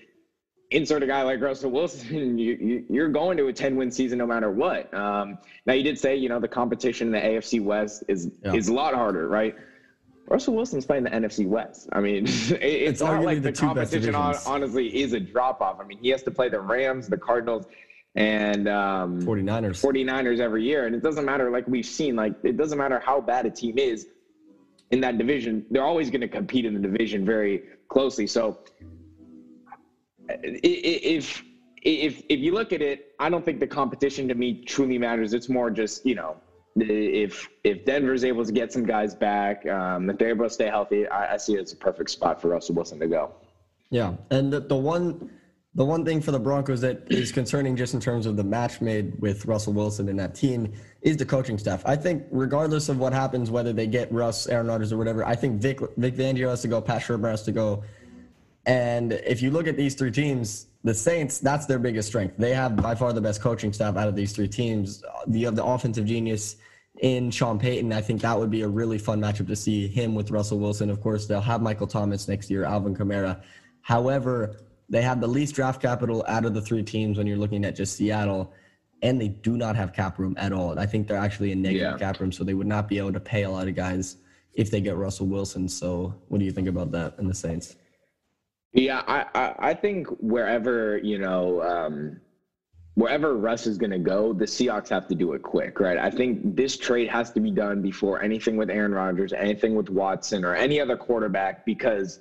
insert 0.72 1.04
a 1.04 1.06
guy 1.06 1.22
like 1.22 1.40
Russell 1.40 1.70
Wilson, 1.70 2.38
you, 2.40 2.84
you, 2.90 3.02
are 3.02 3.08
going 3.08 3.36
to 3.36 3.46
a 3.46 3.52
10 3.52 3.76
win 3.76 3.90
season 3.92 4.18
no 4.18 4.26
matter 4.26 4.50
what. 4.50 4.92
Um, 4.92 5.38
now, 5.64 5.74
you 5.74 5.84
did 5.84 5.96
say, 5.96 6.16
you 6.16 6.28
know, 6.28 6.40
the 6.40 6.48
competition 6.48 7.06
in 7.06 7.12
the 7.12 7.20
AFC 7.20 7.62
West 7.62 8.02
is 8.08 8.32
yeah. 8.44 8.52
is 8.52 8.68
a 8.68 8.74
lot 8.74 8.94
harder, 8.94 9.28
right? 9.28 9.54
Russell 10.28 10.54
Wilson's 10.54 10.84
playing 10.84 11.04
the 11.04 11.10
NFC 11.10 11.46
West. 11.46 11.88
I 11.92 12.00
mean, 12.00 12.24
it's, 12.26 12.50
it's 12.50 13.00
not 13.00 13.22
like 13.22 13.42
the, 13.42 13.50
the 13.50 13.58
competition 13.58 14.14
honestly 14.14 15.00
is 15.00 15.12
a 15.12 15.20
drop 15.20 15.60
off. 15.60 15.80
I 15.80 15.84
mean, 15.84 15.98
he 15.98 16.10
has 16.10 16.22
to 16.24 16.30
play 16.30 16.48
the 16.48 16.60
Rams, 16.60 17.08
the 17.08 17.16
Cardinals, 17.16 17.66
and 18.14 18.68
um, 18.68 19.22
49ers. 19.22 19.82
49ers 19.82 20.40
every 20.40 20.64
year. 20.64 20.86
And 20.86 20.94
it 20.94 21.02
doesn't 21.02 21.24
matter, 21.24 21.50
like 21.50 21.66
we've 21.66 21.86
seen, 21.86 22.16
like 22.16 22.34
it 22.42 22.56
doesn't 22.56 22.78
matter 22.78 23.00
how 23.00 23.20
bad 23.20 23.46
a 23.46 23.50
team 23.50 23.78
is 23.78 24.06
in 24.90 25.00
that 25.00 25.18
division, 25.18 25.64
they're 25.70 25.84
always 25.84 26.10
going 26.10 26.22
to 26.22 26.28
compete 26.28 26.64
in 26.64 26.74
the 26.74 26.80
division 26.80 27.24
very 27.24 27.62
closely. 27.88 28.26
So 28.26 28.60
if 30.28 31.42
if 31.82 32.22
if 32.28 32.38
you 32.40 32.52
look 32.52 32.72
at 32.72 32.82
it, 32.82 33.14
I 33.18 33.28
don't 33.28 33.44
think 33.44 33.60
the 33.60 33.66
competition 33.66 34.28
to 34.28 34.34
me 34.34 34.64
truly 34.64 34.98
matters. 34.98 35.32
It's 35.32 35.48
more 35.48 35.70
just, 35.70 36.04
you 36.04 36.14
know, 36.14 36.36
if 36.82 37.48
if 37.64 37.84
Denver's 37.84 38.24
able 38.24 38.44
to 38.44 38.52
get 38.52 38.72
some 38.72 38.84
guys 38.84 39.14
back, 39.14 39.66
um, 39.66 40.10
if 40.10 40.18
they're 40.18 40.30
able 40.30 40.44
to 40.44 40.50
stay 40.50 40.66
healthy, 40.66 41.06
I, 41.08 41.34
I 41.34 41.36
see 41.36 41.54
it's 41.54 41.72
a 41.72 41.76
perfect 41.76 42.10
spot 42.10 42.40
for 42.40 42.48
Russell 42.48 42.74
Wilson 42.74 42.98
to 43.00 43.06
go. 43.06 43.32
Yeah, 43.90 44.14
and 44.30 44.52
the, 44.52 44.60
the 44.60 44.76
one 44.76 45.30
the 45.74 45.84
one 45.84 46.04
thing 46.04 46.20
for 46.20 46.32
the 46.32 46.40
Broncos 46.40 46.80
that 46.80 47.04
is 47.08 47.30
concerning 47.30 47.76
just 47.76 47.94
in 47.94 48.00
terms 48.00 48.26
of 48.26 48.36
the 48.36 48.42
match 48.42 48.80
made 48.80 49.18
with 49.20 49.46
Russell 49.46 49.72
Wilson 49.72 50.08
and 50.08 50.18
that 50.18 50.34
team 50.34 50.72
is 51.02 51.16
the 51.16 51.24
coaching 51.24 51.56
staff. 51.56 51.82
I 51.86 51.94
think 51.94 52.24
regardless 52.30 52.88
of 52.88 52.98
what 52.98 53.12
happens, 53.12 53.50
whether 53.50 53.72
they 53.72 53.86
get 53.86 54.10
Russ, 54.10 54.48
Aaron 54.48 54.66
Rodgers, 54.66 54.92
or 54.92 54.96
whatever, 54.96 55.24
I 55.24 55.36
think 55.36 55.60
Vic 55.60 55.80
Vic 55.96 56.16
Fangio 56.16 56.48
has 56.48 56.62
to 56.62 56.68
go, 56.68 56.80
Pat 56.80 57.02
Shurmur 57.02 57.30
has 57.30 57.42
to 57.44 57.52
go. 57.52 57.84
And 58.68 59.14
if 59.26 59.40
you 59.40 59.50
look 59.50 59.66
at 59.66 59.78
these 59.78 59.94
three 59.94 60.10
teams, 60.10 60.66
the 60.84 60.92
Saints, 60.92 61.38
that's 61.38 61.64
their 61.64 61.78
biggest 61.78 62.08
strength. 62.08 62.34
They 62.36 62.52
have 62.52 62.76
by 62.76 62.94
far 62.94 63.14
the 63.14 63.20
best 63.20 63.40
coaching 63.40 63.72
staff 63.72 63.96
out 63.96 64.08
of 64.08 64.14
these 64.14 64.32
three 64.32 64.46
teams. 64.46 65.02
You 65.26 65.46
have 65.46 65.56
the 65.56 65.64
offensive 65.64 66.04
genius 66.04 66.56
in 67.00 67.30
Sean 67.30 67.58
Payton. 67.58 67.94
I 67.94 68.02
think 68.02 68.20
that 68.20 68.38
would 68.38 68.50
be 68.50 68.62
a 68.62 68.68
really 68.68 68.98
fun 68.98 69.22
matchup 69.22 69.46
to 69.48 69.56
see 69.56 69.88
him 69.88 70.14
with 70.14 70.30
Russell 70.30 70.58
Wilson. 70.58 70.90
Of 70.90 71.00
course, 71.00 71.26
they'll 71.26 71.40
have 71.40 71.62
Michael 71.62 71.86
Thomas 71.86 72.28
next 72.28 72.50
year, 72.50 72.64
Alvin 72.64 72.94
Kamara. 72.94 73.40
However, 73.80 74.56
they 74.90 75.00
have 75.00 75.22
the 75.22 75.26
least 75.26 75.54
draft 75.54 75.80
capital 75.80 76.22
out 76.28 76.44
of 76.44 76.52
the 76.52 76.60
three 76.60 76.82
teams 76.82 77.16
when 77.16 77.26
you're 77.26 77.38
looking 77.38 77.64
at 77.64 77.74
just 77.74 77.96
Seattle, 77.96 78.52
and 79.00 79.18
they 79.18 79.28
do 79.28 79.56
not 79.56 79.76
have 79.76 79.94
cap 79.94 80.18
room 80.18 80.34
at 80.36 80.52
all. 80.52 80.78
I 80.78 80.84
think 80.84 81.08
they're 81.08 81.16
actually 81.16 81.52
in 81.52 81.62
negative 81.62 81.92
yeah. 81.92 81.98
cap 81.98 82.20
room, 82.20 82.32
so 82.32 82.44
they 82.44 82.54
would 82.54 82.66
not 82.66 82.86
be 82.86 82.98
able 82.98 83.14
to 83.14 83.20
pay 83.20 83.44
a 83.44 83.50
lot 83.50 83.66
of 83.66 83.74
guys 83.74 84.16
if 84.52 84.70
they 84.70 84.82
get 84.82 84.96
Russell 84.96 85.26
Wilson. 85.26 85.68
So, 85.68 86.14
what 86.28 86.38
do 86.38 86.44
you 86.44 86.52
think 86.52 86.68
about 86.68 86.90
that 86.92 87.14
in 87.18 87.28
the 87.28 87.34
Saints? 87.34 87.76
Yeah, 88.72 89.02
I, 89.06 89.24
I, 89.34 89.52
I 89.58 89.74
think 89.74 90.08
wherever 90.20 90.98
you 90.98 91.18
know 91.18 91.62
um, 91.62 92.20
wherever 92.94 93.36
Russ 93.36 93.66
is 93.66 93.78
going 93.78 93.92
to 93.92 93.98
go, 93.98 94.32
the 94.32 94.44
Seahawks 94.44 94.88
have 94.88 95.06
to 95.06 95.14
do 95.14 95.32
it 95.32 95.42
quick, 95.42 95.80
right? 95.80 95.96
I 95.96 96.10
think 96.10 96.56
this 96.56 96.76
trade 96.76 97.08
has 97.08 97.30
to 97.32 97.40
be 97.40 97.50
done 97.50 97.80
before 97.80 98.20
anything 98.22 98.56
with 98.56 98.70
Aaron 98.70 98.92
Rodgers, 98.92 99.32
anything 99.32 99.74
with 99.74 99.88
Watson, 99.88 100.44
or 100.44 100.54
any 100.54 100.80
other 100.80 100.96
quarterback 100.96 101.64
because 101.64 102.18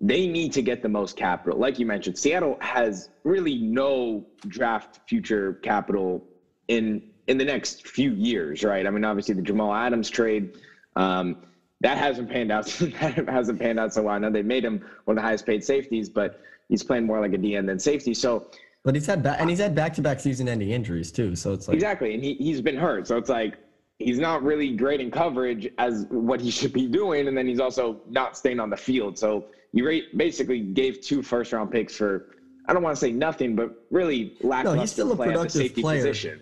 they 0.00 0.26
need 0.26 0.52
to 0.52 0.62
get 0.62 0.82
the 0.82 0.88
most 0.88 1.16
capital. 1.16 1.58
Like 1.58 1.78
you 1.78 1.86
mentioned, 1.86 2.18
Seattle 2.18 2.56
has 2.60 3.10
really 3.22 3.58
no 3.58 4.24
draft 4.48 5.00
future 5.06 5.54
capital 5.62 6.24
in 6.68 7.02
in 7.26 7.38
the 7.38 7.44
next 7.44 7.86
few 7.86 8.12
years, 8.12 8.64
right? 8.64 8.86
I 8.86 8.90
mean, 8.90 9.04
obviously 9.04 9.34
the 9.34 9.42
Jamal 9.42 9.72
Adams 9.74 10.10
trade. 10.10 10.50
Um, 10.96 11.36
that 11.84 11.98
hasn't 11.98 12.30
panned 12.30 12.50
out. 12.50 12.64
that 13.00 13.28
hasn't 13.28 13.60
panned 13.60 13.78
out 13.78 13.92
so 13.92 14.02
well. 14.04 14.14
I 14.14 14.18
know 14.18 14.30
they 14.30 14.42
made 14.42 14.64
him 14.64 14.82
one 15.04 15.18
of 15.18 15.22
the 15.22 15.26
highest 15.26 15.44
paid 15.44 15.62
safeties, 15.62 16.08
but 16.08 16.40
he's 16.70 16.82
playing 16.82 17.04
more 17.04 17.20
like 17.20 17.34
a 17.34 17.38
DN 17.38 17.66
than 17.66 17.78
safety. 17.78 18.14
So 18.14 18.50
but 18.84 18.94
he's 18.94 19.06
had 19.06 19.22
back 19.22 19.38
and 19.38 19.50
he's 19.50 19.58
had 19.58 19.74
back 19.74 19.92
to 19.94 20.02
back 20.02 20.18
season 20.18 20.48
ending 20.48 20.70
injuries 20.70 21.12
too. 21.12 21.36
So 21.36 21.52
it's 21.52 21.68
like 21.68 21.74
exactly, 21.74 22.14
and 22.14 22.24
he 22.24 22.34
he's 22.34 22.62
been 22.62 22.76
hurt. 22.76 23.06
So 23.06 23.18
it's 23.18 23.28
like 23.28 23.58
he's 23.98 24.18
not 24.18 24.42
really 24.42 24.74
great 24.74 25.00
in 25.00 25.10
coverage 25.10 25.68
as 25.76 26.06
what 26.08 26.40
he 26.40 26.50
should 26.58 26.72
be 26.72 26.86
doing, 26.86 27.28
and 27.28 27.36
then 27.36 27.46
he's 27.46 27.60
also 27.60 28.00
not 28.08 28.36
staying 28.36 28.60
on 28.60 28.70
the 28.70 28.76
field. 28.78 29.18
So 29.18 29.46
you 29.72 30.02
basically 30.16 30.60
gave 30.60 31.02
two 31.02 31.22
first 31.22 31.52
round 31.52 31.70
picks 31.70 31.94
for 31.94 32.30
I 32.66 32.72
don't 32.72 32.82
want 32.82 32.96
to 32.96 33.00
say 33.00 33.12
nothing, 33.12 33.54
but 33.54 33.84
really 33.90 34.38
lackluster 34.40 34.74
no, 34.74 34.80
he's 34.80 34.90
still 34.90 35.12
a 35.12 35.16
productive 35.16 35.52
safety 35.52 35.82
player. 35.82 36.00
position. 36.00 36.40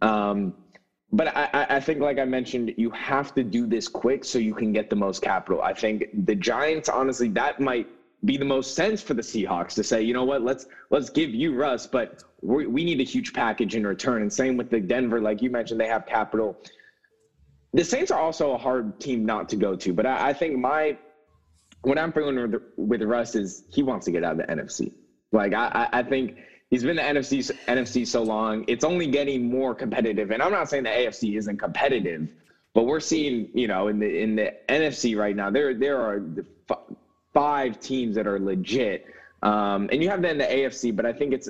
Um, 0.00 0.54
but 1.12 1.34
I, 1.34 1.66
I 1.70 1.80
think, 1.80 2.00
like 2.00 2.18
I 2.18 2.24
mentioned, 2.24 2.74
you 2.76 2.90
have 2.90 3.34
to 3.34 3.42
do 3.42 3.66
this 3.66 3.88
quick 3.88 4.24
so 4.24 4.38
you 4.38 4.54
can 4.54 4.72
get 4.72 4.90
the 4.90 4.96
most 4.96 5.22
capital. 5.22 5.62
I 5.62 5.72
think 5.72 6.04
the 6.26 6.34
Giants, 6.34 6.88
honestly, 6.88 7.28
that 7.30 7.60
might 7.60 7.88
be 8.24 8.36
the 8.36 8.44
most 8.44 8.74
sense 8.74 9.00
for 9.00 9.14
the 9.14 9.22
Seahawks 9.22 9.74
to 9.74 9.84
say, 9.84 10.02
you 10.02 10.12
know 10.12 10.24
what, 10.24 10.42
let's 10.42 10.66
let's 10.90 11.08
give 11.08 11.30
you 11.30 11.54
Russ, 11.54 11.86
but 11.86 12.22
we 12.42 12.66
we 12.66 12.84
need 12.84 13.00
a 13.00 13.04
huge 13.04 13.32
package 13.32 13.74
in 13.74 13.86
return. 13.86 14.22
And 14.22 14.32
same 14.32 14.56
with 14.56 14.70
the 14.70 14.80
Denver, 14.80 15.20
like 15.20 15.40
you 15.40 15.50
mentioned, 15.50 15.80
they 15.80 15.86
have 15.86 16.04
capital. 16.04 16.58
The 17.72 17.84
Saints 17.84 18.10
are 18.10 18.20
also 18.20 18.52
a 18.52 18.58
hard 18.58 19.00
team 19.00 19.24
not 19.24 19.48
to 19.50 19.56
go 19.56 19.76
to, 19.76 19.92
but 19.94 20.04
I, 20.04 20.30
I 20.30 20.32
think 20.34 20.58
my 20.58 20.98
what 21.82 21.96
I'm 21.96 22.12
feeling 22.12 22.50
with, 22.50 22.62
with 22.76 23.02
Russ 23.02 23.34
is 23.34 23.64
he 23.70 23.82
wants 23.82 24.04
to 24.06 24.12
get 24.12 24.24
out 24.24 24.32
of 24.32 24.46
the 24.46 24.52
NFC. 24.52 24.92
Like 25.32 25.54
I, 25.54 25.88
I 25.92 26.02
think 26.02 26.36
he's 26.70 26.84
been 26.84 26.96
the 26.96 27.02
NFC 27.02 27.50
NFC 27.66 28.06
so 28.06 28.22
long, 28.22 28.64
it's 28.68 28.84
only 28.84 29.06
getting 29.06 29.48
more 29.48 29.74
competitive. 29.74 30.30
And 30.30 30.42
I'm 30.42 30.52
not 30.52 30.68
saying 30.68 30.84
the 30.84 30.90
AFC 30.90 31.36
isn't 31.38 31.58
competitive, 31.58 32.28
but 32.74 32.84
we're 32.86 33.00
seeing, 33.00 33.48
you 33.54 33.68
know, 33.68 33.88
in 33.88 33.98
the 33.98 34.22
in 34.22 34.36
the 34.36 34.54
NFC 34.68 35.16
right 35.16 35.34
now, 35.34 35.50
there 35.50 35.74
there 35.74 36.00
are 36.00 36.20
the 36.20 36.44
five 37.32 37.80
teams 37.80 38.14
that 38.16 38.26
are 38.26 38.38
legit. 38.38 39.06
Um, 39.42 39.88
and 39.92 40.02
you 40.02 40.08
have 40.08 40.22
that 40.22 40.32
in 40.32 40.38
the 40.38 40.44
AFC, 40.44 40.94
but 40.94 41.06
I 41.06 41.12
think 41.12 41.32
it's 41.32 41.48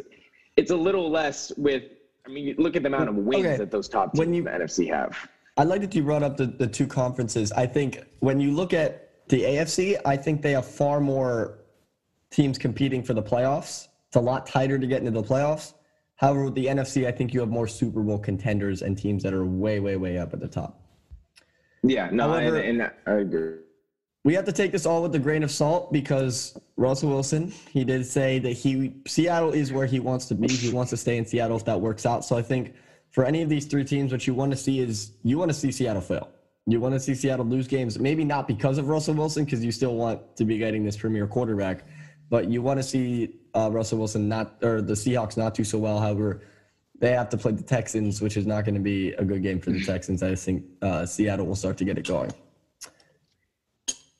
it's 0.56 0.70
a 0.70 0.76
little 0.76 1.10
less 1.10 1.52
with. 1.56 1.84
I 2.26 2.30
mean, 2.30 2.54
look 2.58 2.76
at 2.76 2.82
the 2.82 2.88
amount 2.88 3.08
of 3.08 3.14
wins 3.14 3.46
okay. 3.46 3.56
that 3.56 3.70
those 3.70 3.88
top 3.88 4.12
teams 4.12 4.18
when 4.18 4.34
you, 4.34 4.40
in 4.40 4.44
the 4.44 4.50
NFC 4.50 4.92
have. 4.92 5.16
I 5.56 5.64
like 5.64 5.80
that 5.80 5.94
you 5.94 6.02
brought 6.02 6.22
up 6.22 6.36
the, 6.36 6.46
the 6.46 6.66
two 6.66 6.86
conferences. 6.86 7.50
I 7.52 7.66
think 7.66 8.04
when 8.20 8.38
you 8.38 8.52
look 8.52 8.74
at 8.74 9.26
the 9.28 9.42
AFC, 9.42 9.98
I 10.04 10.16
think 10.16 10.42
they 10.42 10.52
have 10.52 10.66
far 10.66 11.00
more 11.00 11.58
teams 12.30 12.58
competing 12.58 13.02
for 13.02 13.14
the 13.14 13.22
playoffs. 13.22 13.87
It's 14.08 14.16
a 14.16 14.20
lot 14.20 14.46
tighter 14.46 14.78
to 14.78 14.86
get 14.86 15.00
into 15.00 15.10
the 15.10 15.22
playoffs. 15.22 15.74
However, 16.16 16.44
with 16.44 16.54
the 16.54 16.66
NFC, 16.66 17.06
I 17.06 17.12
think 17.12 17.32
you 17.32 17.40
have 17.40 17.48
more 17.48 17.68
Super 17.68 18.00
Bowl 18.00 18.18
contenders 18.18 18.82
and 18.82 18.98
teams 18.98 19.22
that 19.22 19.32
are 19.32 19.44
way, 19.44 19.80
way, 19.80 19.96
way 19.96 20.18
up 20.18 20.32
at 20.32 20.40
the 20.40 20.48
top. 20.48 20.80
Yeah, 21.82 22.08
no, 22.10 22.28
However, 22.28 22.58
and, 22.58 22.82
and 22.82 22.90
I 23.06 23.12
agree 23.12 23.58
we 24.28 24.34
have 24.34 24.44
to 24.44 24.52
take 24.52 24.72
this 24.72 24.84
all 24.84 25.02
with 25.02 25.14
a 25.14 25.18
grain 25.18 25.42
of 25.42 25.50
salt 25.50 25.90
because 25.90 26.58
Russell 26.76 27.08
Wilson, 27.08 27.50
he 27.70 27.82
did 27.82 28.04
say 28.04 28.38
that 28.40 28.52
he 28.52 28.94
Seattle 29.06 29.52
is 29.52 29.72
where 29.72 29.86
he 29.86 30.00
wants 30.00 30.26
to 30.26 30.34
be. 30.34 30.48
He 30.48 30.70
wants 30.70 30.90
to 30.90 30.98
stay 30.98 31.16
in 31.16 31.24
Seattle 31.24 31.56
if 31.56 31.64
that 31.64 31.80
works 31.80 32.04
out. 32.04 32.26
So 32.26 32.36
I 32.36 32.42
think 32.42 32.74
for 33.10 33.24
any 33.24 33.42
of 33.42 33.48
these 33.48 33.64
three 33.64 33.84
teams, 33.84 34.12
what 34.12 34.26
you 34.26 34.34
want 34.34 34.50
to 34.50 34.56
see 34.56 34.80
is 34.80 35.12
you 35.22 35.38
want 35.38 35.50
to 35.50 35.54
see 35.54 35.72
Seattle 35.72 36.02
fail. 36.02 36.28
You 36.66 36.78
want 36.78 36.94
to 36.94 37.00
see 37.00 37.14
Seattle 37.14 37.46
lose 37.46 37.66
games, 37.66 37.98
maybe 37.98 38.22
not 38.22 38.46
because 38.46 38.76
of 38.76 38.88
Russell 38.88 39.14
Wilson, 39.14 39.46
because 39.46 39.64
you 39.64 39.72
still 39.72 39.94
want 39.94 40.36
to 40.36 40.44
be 40.44 40.58
getting 40.58 40.84
this 40.84 40.98
premier 40.98 41.26
quarterback, 41.26 41.86
but 42.28 42.50
you 42.50 42.60
want 42.60 42.78
to 42.78 42.82
see 42.82 43.36
uh, 43.54 43.70
Russell 43.70 43.98
Wilson 43.98 44.28
not 44.28 44.56
or 44.62 44.80
the 44.80 44.94
Seahawks 44.94 45.36
not 45.36 45.54
do 45.54 45.64
so 45.64 45.78
well. 45.78 46.00
However, 46.00 46.42
they 46.98 47.12
have 47.12 47.28
to 47.30 47.36
play 47.36 47.52
the 47.52 47.62
Texans, 47.62 48.20
which 48.20 48.36
is 48.36 48.46
not 48.46 48.64
going 48.64 48.74
to 48.74 48.80
be 48.80 49.12
a 49.12 49.24
good 49.24 49.42
game 49.42 49.60
for 49.60 49.70
the 49.70 49.84
Texans. 49.84 50.22
I 50.22 50.34
think 50.34 50.64
uh, 50.82 51.06
Seattle 51.06 51.46
will 51.46 51.54
start 51.54 51.76
to 51.78 51.84
get 51.84 51.96
it 51.96 52.06
going. 52.06 52.32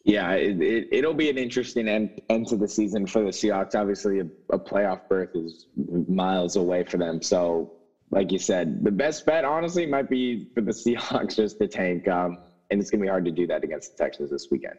Yeah, 0.05 0.33
it, 0.33 0.89
it, 0.91 1.05
will 1.05 1.13
be 1.13 1.29
an 1.29 1.37
interesting 1.37 1.87
end, 1.87 2.23
end 2.31 2.47
to 2.47 2.57
the 2.57 2.69
season 2.69 3.07
for 3.07 3.23
the 3.23 3.29
Seahawks. 3.29 3.75
Obviously, 3.75 4.21
a, 4.21 4.27
a, 4.51 4.59
playoff 4.59 5.07
berth 5.07 5.35
is 5.35 5.67
miles 6.09 6.57
away 6.57 6.85
for 6.85 6.97
them. 6.97 7.21
So, 7.21 7.75
like 8.11 8.33
you 8.33 8.39
said, 8.39 8.83
the 8.83 8.91
best 8.91 9.27
bet, 9.27 9.45
honestly, 9.45 9.85
might 9.85 10.09
be 10.09 10.49
for 10.55 10.63
the 10.63 10.71
Seahawks 10.85 11.37
just 11.37 11.59
to 11.59 11.69
tank. 11.69 12.09
Um, 12.09 12.39
and 12.71 12.81
it's 12.81 12.91
going 12.91 13.01
to 13.01 13.05
be 13.05 13.09
hard 13.09 13.25
to 13.27 13.31
do 13.31 13.47
that 13.49 13.65
against 13.65 13.97
the 13.97 14.05
Texans 14.05 14.31
this 14.31 14.49
weekend. 14.51 14.77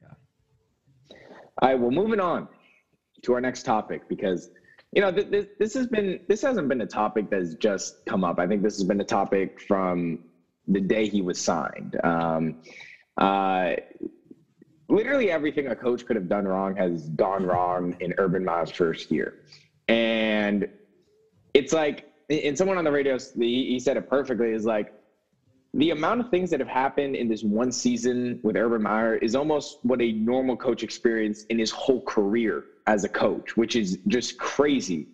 Yeah. 0.00 1.16
All 1.62 1.68
right, 1.68 1.78
well, 1.78 1.90
moving 1.90 2.20
on 2.20 2.48
to 3.24 3.34
our 3.34 3.40
next 3.40 3.64
topic 3.64 4.08
because 4.08 4.50
you 4.92 5.00
know 5.00 5.10
this, 5.10 5.46
this 5.58 5.74
has 5.74 5.86
been 5.86 6.20
this 6.28 6.42
hasn't 6.42 6.68
been 6.68 6.80
a 6.80 6.86
topic 6.86 7.30
that's 7.30 7.54
just 7.54 8.04
come 8.06 8.24
up. 8.24 8.38
I 8.38 8.46
think 8.46 8.62
this 8.62 8.76
has 8.76 8.84
been 8.84 9.00
a 9.00 9.04
topic 9.04 9.60
from 9.60 10.20
the 10.68 10.80
day 10.80 11.08
he 11.08 11.20
was 11.20 11.38
signed. 11.40 11.98
Um, 12.04 12.62
uh, 13.18 13.74
literally 14.88 15.30
everything 15.30 15.68
a 15.68 15.76
coach 15.76 16.06
could 16.06 16.16
have 16.16 16.28
done 16.28 16.46
wrong 16.46 16.76
has 16.76 17.08
gone 17.10 17.44
wrong 17.44 17.96
in 18.00 18.14
Urban 18.18 18.44
Meyer's 18.44 18.70
first 18.70 19.10
year. 19.10 19.40
And 19.88 20.68
it's 21.52 21.72
like, 21.72 22.10
and 22.30 22.56
someone 22.56 22.78
on 22.78 22.84
the 22.84 22.92
radio, 22.92 23.18
he, 23.36 23.78
said 23.78 23.96
it 23.96 24.08
perfectly, 24.08 24.50
is 24.50 24.64
like, 24.64 24.92
the 25.74 25.90
amount 25.90 26.20
of 26.20 26.30
things 26.30 26.50
that 26.50 26.60
have 26.60 26.68
happened 26.68 27.16
in 27.16 27.28
this 27.28 27.42
one 27.42 27.72
season 27.72 28.38
with 28.44 28.56
Urban 28.56 28.82
Meyer 28.82 29.16
is 29.16 29.34
almost 29.34 29.78
what 29.82 30.00
a 30.00 30.12
normal 30.12 30.56
coach 30.56 30.84
experienced 30.84 31.46
in 31.50 31.58
his 31.58 31.72
whole 31.72 32.00
career 32.02 32.64
as 32.86 33.04
a 33.04 33.08
coach, 33.08 33.56
which 33.56 33.76
is 33.76 33.98
just 34.08 34.38
crazy. 34.38 35.08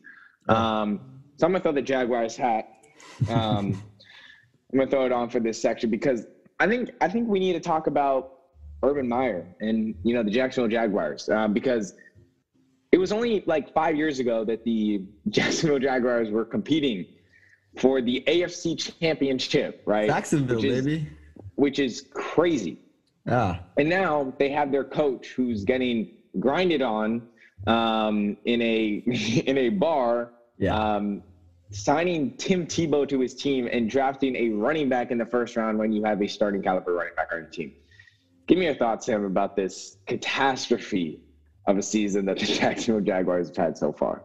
Um, 0.48 1.00
so 1.36 1.46
I'm 1.46 1.52
gonna 1.52 1.62
throw 1.62 1.72
the 1.72 1.82
Jaguars 1.82 2.36
hat. 2.36 2.68
Um, 3.28 3.82
I'm 4.72 4.78
gonna 4.78 4.90
throw 4.90 5.06
it 5.06 5.12
on 5.12 5.30
for 5.30 5.40
this 5.40 5.60
section 5.60 5.90
because 5.90 6.26
I 6.58 6.66
think 6.66 6.90
I 7.00 7.08
think 7.08 7.28
we 7.28 7.38
need 7.38 7.54
to 7.54 7.60
talk 7.60 7.86
about 7.86 8.32
Urban 8.82 9.08
Meyer 9.08 9.46
and 9.60 9.94
you 10.02 10.14
know 10.14 10.22
the 10.22 10.30
Jacksonville 10.30 10.70
Jaguars 10.70 11.28
uh, 11.28 11.48
because 11.48 11.94
it 12.92 12.98
was 12.98 13.12
only 13.12 13.44
like 13.46 13.72
five 13.72 13.96
years 13.96 14.18
ago 14.18 14.44
that 14.44 14.64
the 14.64 15.04
Jacksonville 15.28 15.78
Jaguars 15.78 16.30
were 16.30 16.44
competing 16.44 17.06
for 17.78 18.02
the 18.02 18.24
AFC 18.26 18.98
Championship, 19.00 19.82
right? 19.86 20.08
Jacksonville, 20.08 20.56
which 20.56 20.64
is, 20.64 20.84
baby. 20.84 21.08
Which 21.54 21.78
is 21.78 22.08
crazy. 22.12 22.80
Yeah. 23.26 23.60
And 23.78 23.88
now 23.88 24.32
they 24.38 24.50
have 24.50 24.72
their 24.72 24.82
coach 24.82 25.28
who's 25.28 25.64
getting 25.64 26.16
grinded 26.40 26.82
on 26.82 27.22
um, 27.66 28.36
in 28.44 28.62
a 28.62 29.02
in 29.46 29.58
a 29.58 29.68
bar. 29.70 30.32
Yeah. 30.58 30.76
Um, 30.76 31.22
signing 31.70 32.36
Tim 32.36 32.66
Tebow 32.66 33.08
to 33.08 33.20
his 33.20 33.34
team 33.34 33.68
and 33.70 33.88
drafting 33.88 34.34
a 34.36 34.48
running 34.50 34.88
back 34.88 35.10
in 35.10 35.18
the 35.18 35.24
first 35.24 35.56
round 35.56 35.78
when 35.78 35.92
you 35.92 36.02
have 36.04 36.20
a 36.20 36.26
starting 36.26 36.62
caliber 36.62 36.92
running 36.92 37.14
back 37.14 37.28
on 37.32 37.40
your 37.40 37.48
team. 37.48 37.72
Give 38.46 38.58
me 38.58 38.64
your 38.64 38.74
thoughts, 38.74 39.06
Sam, 39.06 39.24
about 39.24 39.54
this 39.54 39.98
catastrophe 40.06 41.20
of 41.66 41.78
a 41.78 41.82
season 41.82 42.26
that 42.26 42.38
the 42.38 42.46
Jacksonville 42.58 43.04
Jaguars 43.04 43.48
have 43.48 43.56
had 43.56 43.78
so 43.78 43.92
far. 43.92 44.22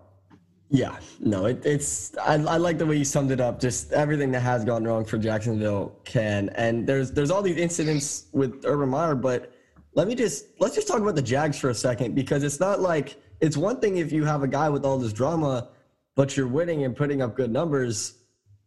Yeah, 0.72 0.98
no, 1.20 1.46
it, 1.46 1.64
it's 1.64 2.18
I, 2.18 2.34
I, 2.34 2.58
like 2.58 2.80
the 2.80 2.88
way 2.88 2.96
you 2.96 3.06
summed 3.06 3.30
it 3.30 3.40
up. 3.40 3.60
Just 3.60 3.92
everything 3.92 4.32
that 4.32 4.40
has 4.40 4.66
gone 4.66 4.84
wrong 4.84 5.06
for 5.06 5.20
Jacksonville 5.20 5.96
can, 6.06 6.50
and 6.56 6.88
there's 6.88 7.12
there's 7.12 7.30
all 7.30 7.44
these 7.44 7.58
incidents 7.58 8.26
with 8.32 8.66
Urban 8.66 8.90
Meyer, 8.90 9.14
but 9.14 9.54
let 9.94 10.08
me 10.08 10.16
just 10.16 10.48
let's 10.60 10.74
just 10.74 10.88
talk 10.88 11.00
about 11.02 11.16
the 11.16 11.22
Jags 11.22 11.60
for 11.60 11.70
a 11.70 11.76
second 11.76 12.16
because 12.16 12.44
it's 12.44 12.60
not 12.60 12.82
like 12.82 13.16
it's 13.40 13.58
one 13.58 13.80
thing 13.80 13.98
if 13.98 14.12
you 14.12 14.26
have 14.26 14.44
a 14.44 14.48
guy 14.48 14.70
with 14.70 14.86
all 14.86 14.98
this 14.98 15.14
drama, 15.14 15.70
but 16.16 16.36
you're 16.38 16.48
winning 16.48 16.84
and 16.84 16.96
putting 16.96 17.22
up 17.22 17.36
good 17.36 17.52
numbers. 17.52 18.16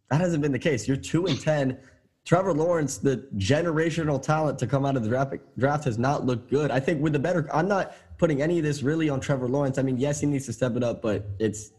That 0.09 0.21
hasn't 0.21 0.41
been 0.41 0.51
the 0.51 0.59
case. 0.59 0.87
You're 0.87 0.97
two 0.97 1.25
and 1.25 1.39
ten. 1.39 1.77
Trevor 2.25 2.53
Lawrence, 2.53 2.97
the 2.97 3.27
generational 3.37 4.21
talent 4.21 4.59
to 4.59 4.67
come 4.67 4.85
out 4.85 4.95
of 4.95 5.03
the 5.03 5.09
draft, 5.09 5.35
draft 5.57 5.85
has 5.85 5.97
not 5.97 6.25
looked 6.25 6.49
good. 6.49 6.69
I 6.69 6.79
think 6.79 7.01
with 7.01 7.13
the 7.13 7.19
better, 7.19 7.49
I'm 7.51 7.67
not 7.67 7.95
putting 8.17 8.41
any 8.41 8.59
of 8.59 8.63
this 8.63 8.83
really 8.83 9.09
on 9.09 9.19
Trevor 9.19 9.47
Lawrence. 9.47 9.77
I 9.77 9.81
mean, 9.81 9.97
yes, 9.97 10.19
he 10.19 10.27
needs 10.27 10.45
to 10.45 10.53
step 10.53 10.75
it 10.75 10.83
up, 10.83 11.01
but 11.01 11.25
it's 11.39 11.71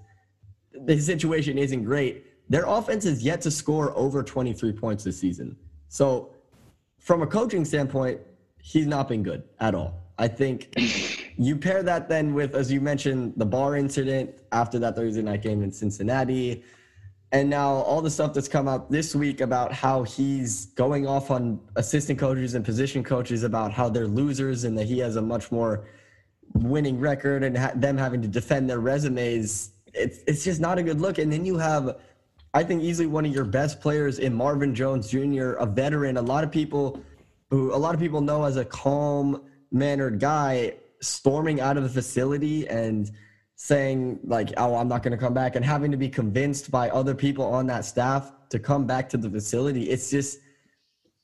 the 0.72 0.98
situation 0.98 1.59
isn't 1.59 1.85
great. 1.85 2.26
Their 2.48 2.64
offense 2.66 3.05
is 3.05 3.22
yet 3.22 3.40
to 3.42 3.50
score 3.50 3.96
over 3.96 4.22
23 4.22 4.72
points 4.72 5.05
this 5.05 5.18
season. 5.18 5.57
So, 5.88 6.35
from 6.98 7.22
a 7.22 7.26
coaching 7.26 7.64
standpoint, 7.64 8.20
he's 8.61 8.87
not 8.87 9.09
been 9.09 9.22
good 9.22 9.44
at 9.61 9.74
all. 9.74 10.03
I 10.18 10.29
think 10.29 10.74
you 11.40 11.57
pair 11.57 11.83
that 11.83 12.09
then 12.09 12.35
with, 12.35 12.55
as 12.55 12.70
you 12.70 12.81
mentioned, 12.81 13.33
the 13.37 13.46
bar 13.46 13.76
incident 13.76 14.35
after 14.53 14.79
that 14.79 14.94
Thursday 14.94 15.22
night 15.22 15.42
game 15.42 15.62
in 15.62 15.72
Cincinnati 15.72 16.62
and 17.33 17.48
now 17.48 17.74
all 17.74 18.03
the 18.03 18.11
stuff 18.11 18.35
that's 18.35 18.48
come 18.48 18.66
out 18.66 18.90
this 18.90 19.14
week 19.14 19.40
about 19.40 19.72
how 19.72 20.03
he's 20.03 20.66
going 20.66 21.07
off 21.07 21.31
on 21.31 21.61
assistant 21.76 22.18
coaches 22.18 22.55
and 22.55 22.64
position 22.64 23.05
coaches 23.05 23.44
about 23.44 23.72
how 23.72 23.88
they're 23.88 24.09
losers 24.09 24.64
and 24.64 24.76
that 24.76 24.85
he 24.85 24.98
has 24.98 25.16
a 25.16 25.22
much 25.22 25.53
more 25.53 25.87
winning 26.55 26.98
record 26.98 27.44
and 27.44 27.57
ha- 27.57 27.72
them 27.76 27.96
having 27.96 28.20
to 28.20 28.29
defend 28.29 28.68
their 28.68 28.81
resumes 28.81 29.70
it's 29.94 30.18
it's 30.26 30.44
just 30.44 30.61
not 30.61 30.79
a 30.79 30.83
good 30.83 31.00
look 31.00 31.18
and 31.18 31.33
then 31.33 31.44
you 31.44 31.57
have 31.57 32.00
I 32.53 32.64
think 32.64 32.83
easily 32.83 33.07
one 33.07 33.24
of 33.24 33.33
your 33.33 33.44
best 33.44 33.81
players 33.81 34.18
in 34.18 34.35
Marvin 34.35 34.74
Jones 34.74 35.09
Jr., 35.09 35.53
a 35.53 35.66
veteran, 35.66 36.16
a 36.16 36.22
lot 36.22 36.42
of 36.42 36.50
people 36.50 37.00
who 37.48 37.72
a 37.72 37.79
lot 37.79 37.94
of 37.94 38.00
people 38.00 38.20
know 38.20 38.42
as 38.42 38.57
a 38.57 38.64
calm 38.64 39.42
mannered 39.70 40.18
guy 40.18 40.74
storming 41.01 41.61
out 41.61 41.77
of 41.77 41.83
the 41.83 41.89
facility 41.89 42.69
and 42.69 43.11
saying 43.57 44.21
like, 44.25 44.53
"Oh, 44.57 44.77
I'm 44.77 44.89
not 44.89 45.03
going 45.03 45.13
to 45.13 45.19
come 45.19 45.35
back," 45.35 45.57
and 45.57 45.65
having 45.65 45.91
to 45.91 45.97
be 45.97 46.09
convinced 46.09 46.71
by 46.71 46.91
other 46.91 47.15
people 47.15 47.45
on 47.45 47.67
that 47.67 47.85
staff 47.85 48.33
to 48.51 48.59
come 48.59 48.87
back 48.87 49.09
to 49.11 49.17
the 49.17 49.31
facility. 49.31 49.91
It's 49.91 50.11
just 50.11 50.39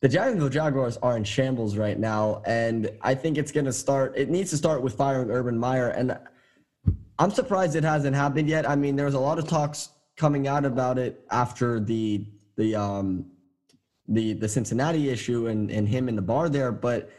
the 0.02 0.08
Jacksonville 0.08 0.48
Jaguars 0.48 0.96
are 0.98 1.16
in 1.16 1.24
shambles 1.24 1.76
right 1.76 1.98
now, 1.98 2.42
and 2.46 2.90
I 3.02 3.14
think 3.14 3.38
it's 3.38 3.52
going 3.52 3.66
to 3.66 3.72
start. 3.72 4.14
It 4.16 4.28
needs 4.28 4.50
to 4.50 4.56
start 4.56 4.82
with 4.82 4.94
firing 4.94 5.30
Urban 5.30 5.58
Meyer, 5.58 5.88
and 5.88 6.18
I'm 7.18 7.30
surprised 7.30 7.76
it 7.76 7.84
hasn't 7.84 8.14
happened 8.14 8.48
yet. 8.48 8.68
I 8.68 8.76
mean, 8.76 8.96
there's 8.96 9.14
a 9.14 9.18
lot 9.18 9.38
of 9.38 9.48
talks 9.48 9.90
coming 10.16 10.46
out 10.46 10.64
about 10.64 10.98
it 10.98 11.24
after 11.30 11.80
the 11.80 12.26
the 12.56 12.74
um 12.74 13.26
the 14.08 14.34
the 14.34 14.48
Cincinnati 14.48 15.08
issue 15.08 15.46
and 15.46 15.70
and 15.70 15.88
him 15.88 16.08
in 16.08 16.16
the 16.16 16.22
bar 16.22 16.48
there, 16.48 16.72
but 16.72 17.10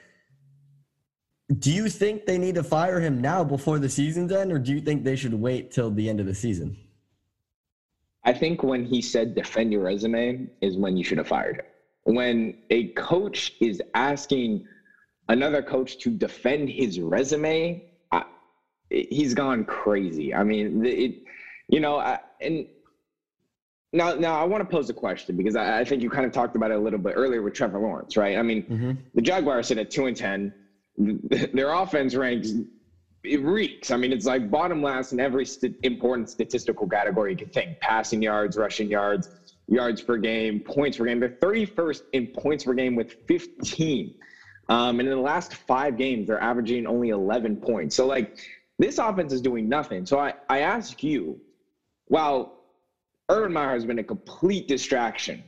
do 1.55 1.71
you 1.71 1.87
think 1.87 2.25
they 2.25 2.37
need 2.37 2.55
to 2.55 2.63
fire 2.63 2.99
him 2.99 3.21
now 3.21 3.43
before 3.43 3.79
the 3.79 3.87
season's 3.87 4.31
end, 4.31 4.51
or 4.51 4.59
do 4.59 4.73
you 4.73 4.81
think 4.81 5.03
they 5.03 5.15
should 5.15 5.33
wait 5.33 5.71
till 5.71 5.89
the 5.89 6.09
end 6.09 6.19
of 6.19 6.25
the 6.25 6.35
season? 6.35 6.77
I 8.25 8.33
think 8.33 8.63
when 8.63 8.85
he 8.85 9.01
said 9.01 9.33
defend 9.33 9.71
your 9.71 9.83
resume 9.83 10.47
is 10.61 10.75
when 10.75 10.97
you 10.97 11.03
should 11.03 11.17
have 11.17 11.29
fired 11.29 11.57
him. 11.57 11.65
When 12.15 12.57
a 12.69 12.89
coach 12.89 13.53
is 13.61 13.81
asking 13.93 14.67
another 15.29 15.61
coach 15.61 15.99
to 15.99 16.09
defend 16.09 16.69
his 16.69 16.99
resume, 16.99 17.85
I, 18.11 18.25
he's 18.89 19.33
gone 19.33 19.63
crazy. 19.63 20.33
I 20.33 20.43
mean, 20.43 20.85
it, 20.85 21.23
you 21.69 21.79
know, 21.79 21.99
I, 21.99 22.19
and 22.41 22.67
now, 23.93 24.13
now 24.15 24.41
I 24.41 24.43
want 24.43 24.61
to 24.61 24.69
pose 24.69 24.89
a 24.89 24.93
question 24.93 25.37
because 25.37 25.55
I, 25.55 25.79
I, 25.79 25.85
think 25.85 26.01
you 26.01 26.09
kind 26.09 26.25
of 26.25 26.33
talked 26.33 26.57
about 26.57 26.71
it 26.71 26.75
a 26.75 26.79
little 26.79 26.99
bit 26.99 27.13
earlier 27.15 27.41
with 27.41 27.53
Trevor 27.53 27.79
Lawrence, 27.79 28.17
right? 28.17 28.37
I 28.37 28.41
mean, 28.41 28.63
mm-hmm. 28.63 28.91
the 29.15 29.21
Jaguars 29.21 29.67
sit 29.67 29.77
at 29.77 29.89
two 29.89 30.07
and 30.07 30.15
ten 30.15 30.53
their 31.53 31.71
offense 31.71 32.15
ranks 32.15 32.53
it 33.23 33.41
reeks. 33.41 33.91
I 33.91 33.97
mean, 33.97 34.11
it's 34.11 34.25
like 34.25 34.49
bottom 34.49 34.81
last 34.81 35.11
in 35.11 35.19
every 35.19 35.45
st- 35.45 35.75
important 35.83 36.29
statistical 36.29 36.87
category 36.87 37.31
you 37.31 37.37
can 37.37 37.49
think: 37.49 37.79
passing 37.79 38.21
yards, 38.21 38.57
rushing 38.57 38.89
yards, 38.89 39.29
yards 39.67 40.01
per 40.01 40.17
game, 40.17 40.59
points 40.59 40.97
per 40.97 41.05
game. 41.05 41.19
They're 41.19 41.29
31st 41.29 42.01
in 42.13 42.27
points 42.27 42.63
per 42.63 42.73
game 42.73 42.95
with 42.95 43.15
15. 43.27 44.15
Um, 44.69 44.99
and 44.99 45.07
in 45.07 45.15
the 45.15 45.21
last 45.21 45.55
five 45.55 45.97
games, 45.97 46.27
they're 46.27 46.41
averaging 46.41 46.87
only 46.87 47.09
11 47.09 47.57
points. 47.57 47.95
So, 47.95 48.05
like, 48.05 48.37
this 48.77 48.97
offense 48.97 49.31
is 49.31 49.41
doing 49.41 49.69
nothing. 49.69 50.05
So, 50.05 50.19
I, 50.19 50.33
I 50.49 50.59
ask 50.59 51.01
you, 51.03 51.39
while 52.05 52.63
Urban 53.29 53.53
Meyer 53.53 53.71
has 53.71 53.85
been 53.85 53.99
a 53.99 54.03
complete 54.03 54.67
distraction 54.67 55.43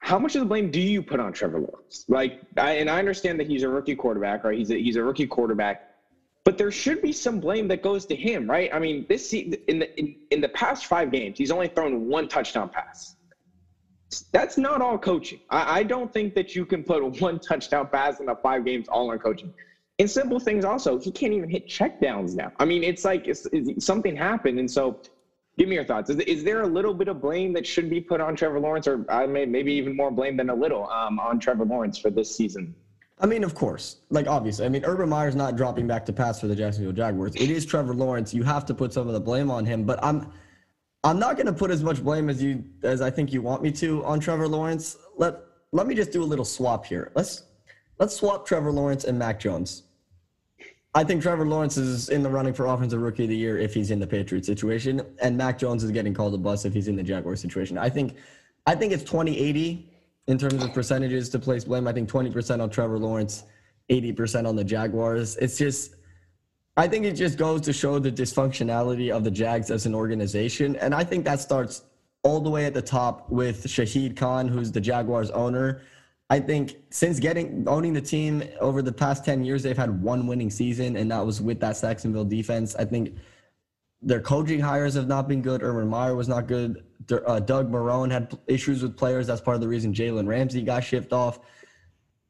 how 0.00 0.18
much 0.18 0.34
of 0.34 0.40
the 0.40 0.46
blame 0.46 0.70
do 0.70 0.80
you 0.80 1.02
put 1.02 1.20
on 1.20 1.32
Trevor 1.32 1.60
Lawrence? 1.60 2.04
Like, 2.08 2.40
I, 2.56 2.72
and 2.72 2.90
I 2.90 2.98
understand 2.98 3.38
that 3.38 3.46
he's 3.46 3.62
a 3.62 3.68
rookie 3.68 3.94
quarterback, 3.94 4.44
right? 4.44 4.58
He's 4.58 4.70
a, 4.70 4.76
he's 4.76 4.96
a 4.96 5.02
rookie 5.02 5.26
quarterback, 5.26 5.78
but 6.44 6.56
there 6.58 6.70
should 6.70 7.02
be 7.02 7.12
some 7.12 7.38
blame 7.38 7.68
that 7.68 7.82
goes 7.82 8.06
to 8.06 8.16
him, 8.16 8.48
right? 8.48 8.70
I 8.72 8.78
mean, 8.78 9.04
this 9.08 9.32
in 9.32 9.50
the 9.50 9.88
in, 9.98 10.16
in 10.30 10.40
the 10.40 10.48
past 10.48 10.86
five 10.86 11.12
games, 11.12 11.36
he's 11.38 11.50
only 11.50 11.68
thrown 11.68 12.08
one 12.08 12.26
touchdown 12.26 12.70
pass. 12.70 13.14
That's 14.32 14.58
not 14.58 14.80
all 14.82 14.98
coaching. 14.98 15.38
I, 15.50 15.80
I 15.80 15.82
don't 15.82 16.12
think 16.12 16.34
that 16.34 16.54
you 16.56 16.64
can 16.64 16.82
put 16.82 17.20
one 17.20 17.38
touchdown 17.38 17.86
pass 17.92 18.20
in 18.20 18.26
the 18.26 18.34
five 18.42 18.64
games 18.64 18.88
all 18.88 19.10
on 19.10 19.18
coaching. 19.18 19.52
And 19.98 20.10
simple 20.10 20.40
things 20.40 20.64
also, 20.64 20.98
he 20.98 21.12
can't 21.12 21.34
even 21.34 21.50
hit 21.50 21.68
checkdowns 21.68 22.34
now. 22.34 22.50
I 22.58 22.64
mean, 22.64 22.82
it's 22.82 23.04
like 23.04 23.28
it's, 23.28 23.46
it's, 23.52 23.84
something 23.84 24.16
happened, 24.16 24.58
and 24.58 24.68
so 24.68 24.98
Give 25.60 25.68
me 25.68 25.74
your 25.74 25.84
thoughts. 25.84 26.08
Is, 26.08 26.18
is 26.20 26.42
there 26.42 26.62
a 26.62 26.66
little 26.66 26.94
bit 26.94 27.08
of 27.08 27.20
blame 27.20 27.52
that 27.52 27.66
should 27.66 27.90
be 27.90 28.00
put 28.00 28.18
on 28.18 28.34
Trevor 28.34 28.58
Lawrence, 28.58 28.88
or 28.88 29.04
I 29.10 29.26
may, 29.26 29.44
maybe 29.44 29.74
even 29.74 29.94
more 29.94 30.10
blame 30.10 30.38
than 30.38 30.48
a 30.48 30.54
little 30.54 30.88
um, 30.88 31.20
on 31.20 31.38
Trevor 31.38 31.66
Lawrence 31.66 31.98
for 31.98 32.08
this 32.08 32.34
season? 32.34 32.74
I 33.18 33.26
mean, 33.26 33.44
of 33.44 33.54
course. 33.54 33.96
Like, 34.08 34.26
obviously. 34.26 34.64
I 34.64 34.70
mean, 34.70 34.86
Urban 34.86 35.10
Meyer's 35.10 35.36
not 35.36 35.56
dropping 35.56 35.86
back 35.86 36.06
to 36.06 36.14
pass 36.14 36.40
for 36.40 36.46
the 36.46 36.56
Jacksonville 36.56 36.94
Jaguars. 36.94 37.34
It 37.34 37.50
is 37.50 37.66
Trevor 37.66 37.92
Lawrence. 37.92 38.32
You 38.32 38.42
have 38.42 38.64
to 38.64 38.74
put 38.74 38.94
some 38.94 39.06
of 39.06 39.12
the 39.12 39.20
blame 39.20 39.50
on 39.50 39.66
him. 39.66 39.84
But 39.84 40.02
I'm 40.02 40.32
I'm 41.04 41.18
not 41.18 41.36
going 41.36 41.44
to 41.44 41.52
put 41.52 41.70
as 41.70 41.82
much 41.82 42.02
blame 42.02 42.30
as 42.30 42.42
you 42.42 42.64
as 42.82 43.02
I 43.02 43.10
think 43.10 43.30
you 43.30 43.42
want 43.42 43.62
me 43.62 43.70
to 43.72 44.02
on 44.06 44.18
Trevor 44.18 44.48
Lawrence. 44.48 44.96
Let 45.18 45.40
let 45.72 45.86
me 45.86 45.94
just 45.94 46.10
do 46.10 46.22
a 46.22 46.24
little 46.24 46.46
swap 46.46 46.86
here. 46.86 47.12
Let's 47.14 47.42
let's 47.98 48.16
swap 48.16 48.46
Trevor 48.46 48.72
Lawrence 48.72 49.04
and 49.04 49.18
Mac 49.18 49.38
Jones. 49.38 49.82
I 50.92 51.04
think 51.04 51.22
Trevor 51.22 51.46
Lawrence 51.46 51.76
is 51.76 52.08
in 52.08 52.22
the 52.24 52.28
running 52.28 52.52
for 52.52 52.66
offensive 52.66 53.00
rookie 53.00 53.22
of 53.22 53.28
the 53.28 53.36
year 53.36 53.58
if 53.58 53.72
he's 53.72 53.92
in 53.92 54.00
the 54.00 54.06
Patriots 54.06 54.46
situation, 54.46 55.02
and 55.22 55.36
Mac 55.36 55.56
Jones 55.56 55.84
is 55.84 55.92
getting 55.92 56.12
called 56.12 56.34
a 56.34 56.38
bust 56.38 56.66
if 56.66 56.74
he's 56.74 56.88
in 56.88 56.96
the 56.96 57.02
Jaguars 57.02 57.40
situation. 57.40 57.78
I 57.78 57.88
think, 57.88 58.16
I 58.66 58.74
think 58.74 58.92
it's 58.92 59.04
20-80 59.04 59.84
in 60.26 60.36
terms 60.36 60.64
of 60.64 60.72
percentages 60.74 61.28
to 61.28 61.38
place 61.38 61.62
blame. 61.62 61.86
I 61.86 61.92
think 61.92 62.10
20% 62.10 62.60
on 62.60 62.70
Trevor 62.70 62.98
Lawrence, 62.98 63.44
80% 63.88 64.48
on 64.48 64.56
the 64.56 64.64
Jaguars. 64.64 65.36
It's 65.36 65.56
just, 65.56 65.94
I 66.76 66.88
think 66.88 67.04
it 67.04 67.12
just 67.12 67.38
goes 67.38 67.60
to 67.62 67.72
show 67.72 68.00
the 68.00 68.10
dysfunctionality 68.10 69.14
of 69.14 69.22
the 69.22 69.30
Jags 69.30 69.70
as 69.70 69.86
an 69.86 69.94
organization, 69.94 70.74
and 70.76 70.92
I 70.92 71.04
think 71.04 71.24
that 71.24 71.38
starts 71.38 71.82
all 72.24 72.40
the 72.40 72.50
way 72.50 72.64
at 72.64 72.74
the 72.74 72.82
top 72.82 73.30
with 73.30 73.64
Shahid 73.64 74.16
Khan, 74.16 74.48
who's 74.48 74.72
the 74.72 74.80
Jaguars 74.80 75.30
owner. 75.30 75.82
I 76.30 76.38
think 76.38 76.76
since 76.90 77.18
getting 77.18 77.68
owning 77.68 77.92
the 77.92 78.00
team 78.00 78.44
over 78.60 78.82
the 78.82 78.92
past 78.92 79.24
10 79.24 79.44
years, 79.44 79.64
they've 79.64 79.76
had 79.76 80.00
one 80.00 80.28
winning 80.28 80.48
season, 80.48 80.96
and 80.96 81.10
that 81.10 81.26
was 81.26 81.42
with 81.42 81.58
that 81.60 81.78
Jacksonville 81.80 82.24
defense. 82.24 82.76
I 82.76 82.84
think 82.84 83.16
their 84.00 84.20
coaching 84.20 84.60
hires 84.60 84.94
have 84.94 85.08
not 85.08 85.26
been 85.26 85.42
good. 85.42 85.60
Urban 85.60 85.88
Meyer 85.88 86.14
was 86.14 86.28
not 86.28 86.46
good. 86.46 86.84
Uh, 87.10 87.40
Doug 87.40 87.70
Marrone 87.70 88.12
had 88.12 88.38
issues 88.46 88.80
with 88.80 88.96
players. 88.96 89.26
That's 89.26 89.40
part 89.40 89.56
of 89.56 89.60
the 89.60 89.66
reason 89.66 89.92
Jalen 89.92 90.28
Ramsey 90.28 90.62
got 90.62 90.84
shipped 90.84 91.12
off. 91.12 91.40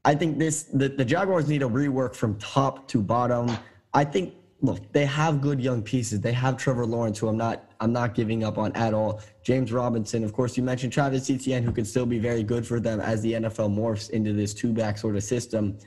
I 0.03 0.15
think 0.15 0.39
this 0.39 0.63
the, 0.63 0.89
the 0.89 1.05
Jaguars 1.05 1.47
need 1.47 1.63
a 1.63 1.67
rework 1.67 2.15
from 2.15 2.39
top 2.39 2.89
to 2.89 3.03
bottom. 3.03 3.55
I 3.93 4.05
think 4.05 4.35
look, 4.63 4.93
they 4.93 5.05
have 5.05 5.43
good 5.43 5.61
young 5.61 5.83
pieces. 5.83 6.23
They 6.23 6.33
have 6.33 6.57
Trevor 6.57 6.87
Lawrence, 6.87 7.19
who 7.19 7.29
I'm 7.29 7.37
not 7.37 7.70
I'm 7.81 7.93
not 7.93 8.15
giving 8.15 8.45
up 8.45 8.59
on 8.59 8.73
at 8.73 8.93
all. 8.93 9.21
James 9.43 9.73
Robinson, 9.73 10.23
of 10.23 10.33
course, 10.33 10.57
you 10.57 10.63
mentioned 10.63 10.93
Travis 10.93 11.31
Etienne, 11.31 11.63
who 11.63 11.73
could 11.73 11.87
still 11.87 12.07
be 12.07 12.19
very 12.19 12.43
good 12.43 12.67
for 12.67 12.79
them 12.79 13.01
as 13.01 13.23
the 13.23 13.33
NFL 13.33 13.75
morphs 13.75 14.11
into 14.11 14.33
this 14.33 14.53
two 14.53 14.73
back 14.73 14.99
sort 14.99 15.17
of 15.17 15.25
system. 15.25 15.79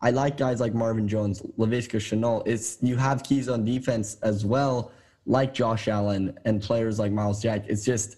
I 0.00 0.10
like 0.10 0.36
guys 0.36 0.60
like 0.60 0.74
Marvin 0.74 1.06
Jones, 1.06 1.42
Laviska 1.58 1.98
Shenault. 1.98 2.42
It's 2.46 2.78
you 2.80 2.96
have 2.96 3.22
keys 3.22 3.48
on 3.48 3.64
defense 3.64 4.16
as 4.22 4.44
well, 4.44 4.90
like 5.26 5.54
Josh 5.54 5.88
Allen 5.88 6.36
and 6.44 6.60
players 6.60 6.98
like 6.98 7.12
Myles 7.12 7.42
Jack. 7.42 7.64
It's 7.68 7.84
just 7.84 8.16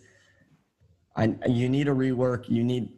I, 1.17 1.35
you 1.49 1.69
need 1.69 1.89
a 1.89 1.93
rework. 1.93 2.49
You 2.49 2.63
need 2.63 2.93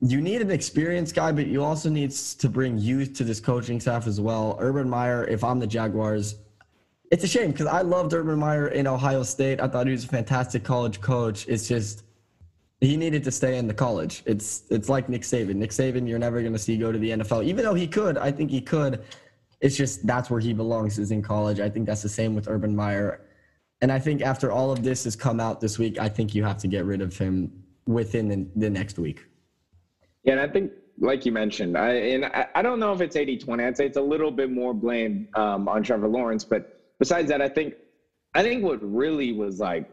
you 0.00 0.20
need 0.20 0.42
an 0.42 0.50
experienced 0.50 1.14
guy, 1.14 1.32
but 1.32 1.46
you 1.46 1.62
also 1.62 1.88
need 1.88 2.10
to 2.10 2.48
bring 2.48 2.76
youth 2.78 3.14
to 3.14 3.24
this 3.24 3.40
coaching 3.40 3.80
staff 3.80 4.06
as 4.06 4.20
well. 4.20 4.56
Urban 4.60 4.88
Meyer, 4.88 5.24
if 5.24 5.42
I'm 5.42 5.58
the 5.58 5.66
Jaguars, 5.66 6.36
it's 7.14 7.22
a 7.22 7.28
shame 7.28 7.52
because 7.52 7.68
I 7.68 7.82
loved 7.82 8.12
Urban 8.12 8.40
Meyer 8.40 8.66
in 8.66 8.88
Ohio 8.88 9.22
State. 9.22 9.60
I 9.60 9.68
thought 9.68 9.86
he 9.86 9.92
was 9.92 10.02
a 10.02 10.08
fantastic 10.08 10.64
college 10.64 11.00
coach. 11.00 11.46
It's 11.46 11.68
just 11.68 12.02
he 12.80 12.96
needed 12.96 13.22
to 13.22 13.30
stay 13.30 13.56
in 13.56 13.68
the 13.68 13.72
college. 13.72 14.24
It's 14.26 14.64
it's 14.68 14.88
like 14.88 15.08
Nick 15.08 15.22
Saban. 15.22 15.54
Nick 15.54 15.70
Saban, 15.70 16.08
you're 16.08 16.18
never 16.18 16.40
going 16.40 16.54
to 16.54 16.58
see 16.58 16.76
go 16.76 16.90
to 16.90 16.98
the 16.98 17.10
NFL, 17.10 17.44
even 17.44 17.64
though 17.64 17.74
he 17.74 17.86
could. 17.86 18.18
I 18.18 18.32
think 18.32 18.50
he 18.50 18.60
could. 18.60 19.04
It's 19.60 19.76
just 19.76 20.04
that's 20.04 20.28
where 20.28 20.40
he 20.40 20.52
belongs 20.52 20.98
is 20.98 21.12
in 21.12 21.22
college. 21.22 21.60
I 21.60 21.70
think 21.70 21.86
that's 21.86 22.02
the 22.02 22.08
same 22.08 22.34
with 22.34 22.48
Urban 22.48 22.74
Meyer. 22.74 23.20
And 23.80 23.92
I 23.92 24.00
think 24.00 24.20
after 24.20 24.50
all 24.50 24.72
of 24.72 24.82
this 24.82 25.04
has 25.04 25.14
come 25.14 25.38
out 25.38 25.60
this 25.60 25.78
week, 25.78 26.00
I 26.00 26.08
think 26.08 26.34
you 26.34 26.42
have 26.42 26.58
to 26.58 26.66
get 26.66 26.84
rid 26.84 27.00
of 27.00 27.16
him 27.16 27.52
within 27.86 28.26
the, 28.26 28.44
the 28.56 28.70
next 28.70 28.98
week. 28.98 29.24
Yeah, 30.24 30.32
and 30.32 30.40
I 30.40 30.48
think, 30.48 30.72
like 30.98 31.24
you 31.24 31.30
mentioned, 31.30 31.78
I 31.78 31.90
and 31.92 32.24
I, 32.24 32.48
I 32.56 32.62
don't 32.62 32.80
know 32.80 32.92
if 32.92 33.00
it's 33.00 33.14
80-20. 33.14 33.64
I'd 33.64 33.76
say 33.76 33.86
it's 33.86 33.98
a 33.98 34.02
little 34.02 34.32
bit 34.32 34.50
more 34.50 34.74
blame 34.74 35.28
um, 35.36 35.68
on 35.68 35.84
Trevor 35.84 36.08
Lawrence, 36.08 36.42
but 36.42 36.73
besides 36.98 37.28
that, 37.28 37.40
I 37.40 37.48
think 37.48 37.74
I 38.34 38.42
think 38.42 38.64
what 38.64 38.78
really 38.82 39.32
was 39.32 39.60
like, 39.60 39.88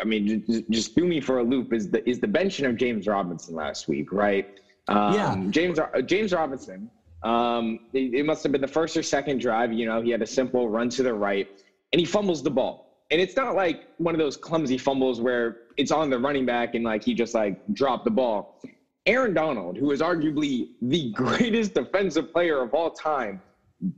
I 0.00 0.04
mean, 0.04 0.44
just, 0.46 0.70
just 0.70 0.94
threw 0.94 1.06
me 1.06 1.20
for 1.20 1.38
a 1.38 1.42
loop 1.42 1.72
is 1.72 1.90
the 1.90 2.08
is 2.08 2.20
the 2.20 2.26
benching 2.26 2.68
of 2.68 2.76
James 2.76 3.06
Robinson 3.06 3.54
last 3.54 3.88
week, 3.88 4.12
right? 4.12 4.58
Um, 4.88 5.14
yeah. 5.14 5.44
James 5.50 5.78
James 6.06 6.32
Robinson. 6.32 6.90
Um, 7.22 7.80
it, 7.94 8.14
it 8.14 8.26
must 8.26 8.42
have 8.42 8.52
been 8.52 8.60
the 8.60 8.66
first 8.66 8.96
or 8.96 9.02
second 9.02 9.40
drive. 9.40 9.72
You 9.72 9.86
know, 9.86 10.02
he 10.02 10.10
had 10.10 10.20
a 10.20 10.26
simple 10.26 10.68
run 10.68 10.90
to 10.90 11.02
the 11.02 11.14
right, 11.14 11.48
and 11.92 12.00
he 12.00 12.04
fumbles 12.04 12.42
the 12.42 12.50
ball. 12.50 12.84
And 13.10 13.20
it's 13.20 13.36
not 13.36 13.54
like 13.54 13.84
one 13.98 14.14
of 14.14 14.18
those 14.18 14.36
clumsy 14.36 14.78
fumbles 14.78 15.20
where 15.20 15.58
it's 15.76 15.90
on 15.90 16.10
the 16.10 16.18
running 16.18 16.46
back 16.46 16.74
and 16.74 16.84
like 16.84 17.04
he 17.04 17.14
just 17.14 17.34
like 17.34 17.60
dropped 17.72 18.04
the 18.04 18.10
ball. 18.10 18.60
Aaron 19.06 19.34
Donald, 19.34 19.76
who 19.76 19.90
is 19.90 20.00
arguably 20.00 20.68
the 20.82 21.12
greatest 21.14 21.74
defensive 21.74 22.32
player 22.32 22.62
of 22.62 22.74
all 22.74 22.90
time, 22.90 23.40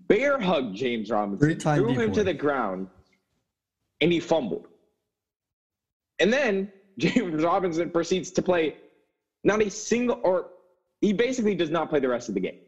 bear 0.08 0.38
hugged 0.38 0.74
James 0.74 1.10
Robinson, 1.10 1.58
threw 1.58 1.94
him 1.94 2.12
to 2.12 2.24
the 2.24 2.34
ground, 2.34 2.88
and 4.00 4.12
he 4.12 4.20
fumbled. 4.20 4.66
And 6.18 6.32
then 6.32 6.68
James 6.98 7.42
Robinson 7.42 7.90
proceeds 7.90 8.30
to 8.32 8.42
play 8.42 8.74
not 9.44 9.62
a 9.62 9.70
single, 9.70 10.18
or 10.22 10.46
he 11.00 11.12
basically 11.12 11.54
does 11.54 11.70
not 11.70 11.88
play 11.88 12.00
the 12.00 12.08
rest 12.08 12.28
of 12.28 12.34
the 12.34 12.40
game 12.40 12.58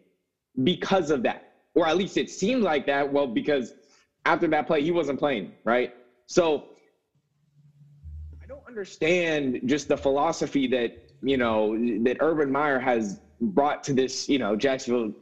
because 0.62 1.10
of 1.10 1.22
that. 1.22 1.44
Or 1.74 1.86
at 1.86 1.96
least 1.96 2.16
it 2.16 2.28
seemed 2.28 2.62
like 2.62 2.86
that. 2.86 3.10
Well, 3.10 3.26
because 3.26 3.74
after 4.26 4.46
that 4.48 4.66
play, 4.66 4.82
he 4.82 4.90
wasn't 4.90 5.18
playing, 5.18 5.52
right? 5.64 5.90
So 6.26 6.64
I 8.42 8.46
don't 8.46 8.66
understand 8.66 9.60
just 9.64 9.88
the 9.88 9.96
philosophy 9.96 10.66
that 10.68 10.92
you 11.22 11.36
know, 11.36 11.76
that 12.04 12.18
Urban 12.20 12.50
Meyer 12.50 12.78
has 12.78 13.20
brought 13.40 13.82
to 13.84 13.92
this, 13.92 14.28
you 14.28 14.38
know, 14.38 14.56
Jacksonville 14.56 15.12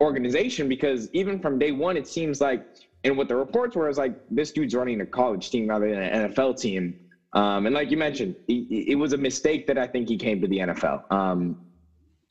organization 0.00 0.68
because 0.68 1.08
even 1.12 1.38
from 1.38 1.58
day 1.58 1.72
one, 1.72 1.96
it 1.96 2.06
seems 2.06 2.40
like, 2.40 2.62
and 3.04 3.16
what 3.16 3.28
the 3.28 3.36
reports 3.36 3.76
were 3.76 3.88
is 3.88 3.98
like, 3.98 4.14
this 4.30 4.52
dude's 4.52 4.74
running 4.74 5.00
a 5.00 5.06
college 5.06 5.50
team 5.50 5.68
rather 5.68 5.88
than 5.88 6.02
an 6.02 6.30
NFL 6.30 6.58
team. 6.60 6.94
Um, 7.32 7.66
and 7.66 7.74
like 7.74 7.90
you 7.90 7.96
mentioned, 7.96 8.34
it, 8.48 8.88
it, 8.88 8.94
was 8.96 9.12
a 9.12 9.16
mistake 9.16 9.66
that 9.68 9.78
I 9.78 9.86
think 9.86 10.08
he 10.08 10.16
came 10.16 10.40
to 10.40 10.48
the 10.48 10.58
NFL. 10.58 11.00
Um, 11.12 11.56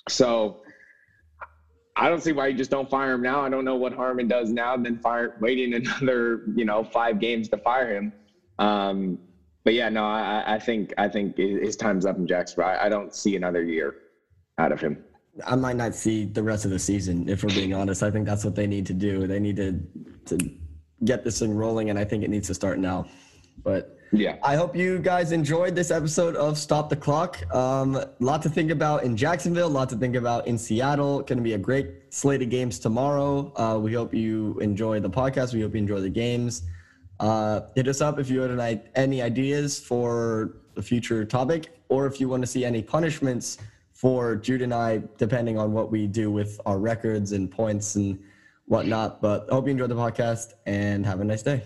so 0.10 0.58
I 1.96 2.10
don't 2.10 2.22
see 2.22 2.34
why 2.34 2.48
you 2.48 2.54
just 2.54 2.70
don't 2.70 2.90
fire 2.90 3.14
him 3.14 3.22
now. 3.22 3.42
I 3.42 3.50
don't 3.50 3.64
know 3.64 3.78
what 3.78 3.94
Harmon 3.94 4.28
does 4.28 4.52
now 4.52 4.76
than 4.76 4.98
fire 4.98 5.36
waiting 5.40 5.74
another, 6.02 6.42
you 6.56 6.66
know, 6.66 6.84
five 6.84 7.20
games 7.20 7.48
to 7.50 7.58
fire 7.58 7.96
him. 7.96 8.14
Um, 8.58 9.20
but 9.64 9.74
yeah, 9.74 9.90
no, 9.90 10.06
I, 10.06 10.44
I 10.56 10.60
think 10.60 10.94
I 10.98 11.08
think 11.08 11.38
his 11.38 11.76
time's 11.76 12.06
up 12.06 12.18
in 12.18 12.26
Jacksonville. 12.26 12.66
I, 12.66 12.86
I 12.86 12.90
don't 12.90 13.14
see 13.14 13.36
another 13.36 13.64
year 13.64 13.96
out 14.58 14.72
of 14.72 14.82
him. 14.82 14.98
I 15.46 15.56
might 15.56 15.76
not 15.76 15.96
see 15.96 16.26
the 16.26 16.44
rest 16.44 16.66
of 16.66 16.72
the 16.72 16.80
season 16.80 17.30
if 17.30 17.44
we're 17.44 17.50
being 17.50 17.74
honest. 17.74 18.04
I 18.04 18.12
think 18.12 18.26
that's 18.26 18.46
what 18.46 18.56
they 18.56 18.68
need 18.68 18.86
to 18.88 18.94
do. 18.94 19.28
They 19.28 19.40
need 19.40 19.56
to 19.58 19.80
to 20.26 20.52
get 21.06 21.24
this 21.24 21.40
thing 21.40 21.56
rolling, 21.56 21.90
and 21.90 21.98
I 21.98 22.06
think 22.06 22.24
it 22.24 22.30
needs 22.30 22.48
to 22.48 22.54
start 22.54 22.80
now. 22.80 23.08
But 23.64 23.98
yeah, 24.12 24.38
I 24.44 24.56
hope 24.56 24.76
you 24.76 25.00
guys 25.00 25.32
enjoyed 25.32 25.76
this 25.76 25.92
episode 25.92 26.36
of 26.36 26.58
Stop 26.58 26.90
the 26.90 26.96
Clock. 26.96 27.44
Um, 27.54 27.96
a 27.96 28.10
lot 28.20 28.42
to 28.44 28.50
think 28.50 28.72
about 28.72 29.04
in 29.04 29.16
Jacksonville, 29.16 29.68
a 29.68 29.70
lot 29.70 29.90
to 29.90 29.96
think 29.96 30.16
about 30.16 30.48
in 30.48 30.58
Seattle. 30.58 31.20
Going 31.20 31.38
to 31.38 31.44
be 31.44 31.54
a 31.54 31.58
great 31.60 32.14
slate 32.14 32.42
of 32.42 32.50
games 32.50 32.80
tomorrow. 32.80 33.54
Uh, 33.56 33.78
we 33.78 33.94
hope 33.94 34.14
you 34.14 34.58
enjoy 34.60 35.00
the 35.00 35.10
podcast. 35.10 35.54
We 35.54 35.62
hope 35.62 35.74
you 35.74 35.80
enjoy 35.80 36.02
the 36.02 36.10
games. 36.10 36.64
Uh, 37.20 37.62
hit 37.76 37.88
us 37.88 38.02
up 38.02 38.18
if 38.18 38.30
you 38.30 38.42
had 38.42 38.90
any 38.96 39.22
ideas 39.22 39.80
for 39.80 40.58
the 40.76 40.82
future 40.82 41.26
topic, 41.26 41.68
or 41.90 42.06
if 42.06 42.20
you 42.22 42.30
want 42.30 42.42
to 42.42 42.48
see 42.48 42.64
any 42.64 42.82
punishments 42.82 43.58
for 44.00 44.38
Jude 44.38 44.62
and 44.62 44.74
I, 44.74 45.04
depending 45.18 45.58
on 45.58 45.74
what 45.74 45.92
we 45.92 46.08
do 46.08 46.32
with 46.32 46.58
our 46.66 46.80
records 46.80 47.34
and 47.34 47.52
points 47.52 47.96
and 47.96 48.18
whatnot. 48.64 49.22
But 49.22 49.46
I 49.52 49.56
hope 49.56 49.66
you 49.66 49.72
enjoyed 49.72 49.90
the 49.90 49.96
podcast 49.96 50.54
and 50.66 51.06
have 51.06 51.20
a 51.20 51.26
nice 51.26 51.44
day. 51.44 51.64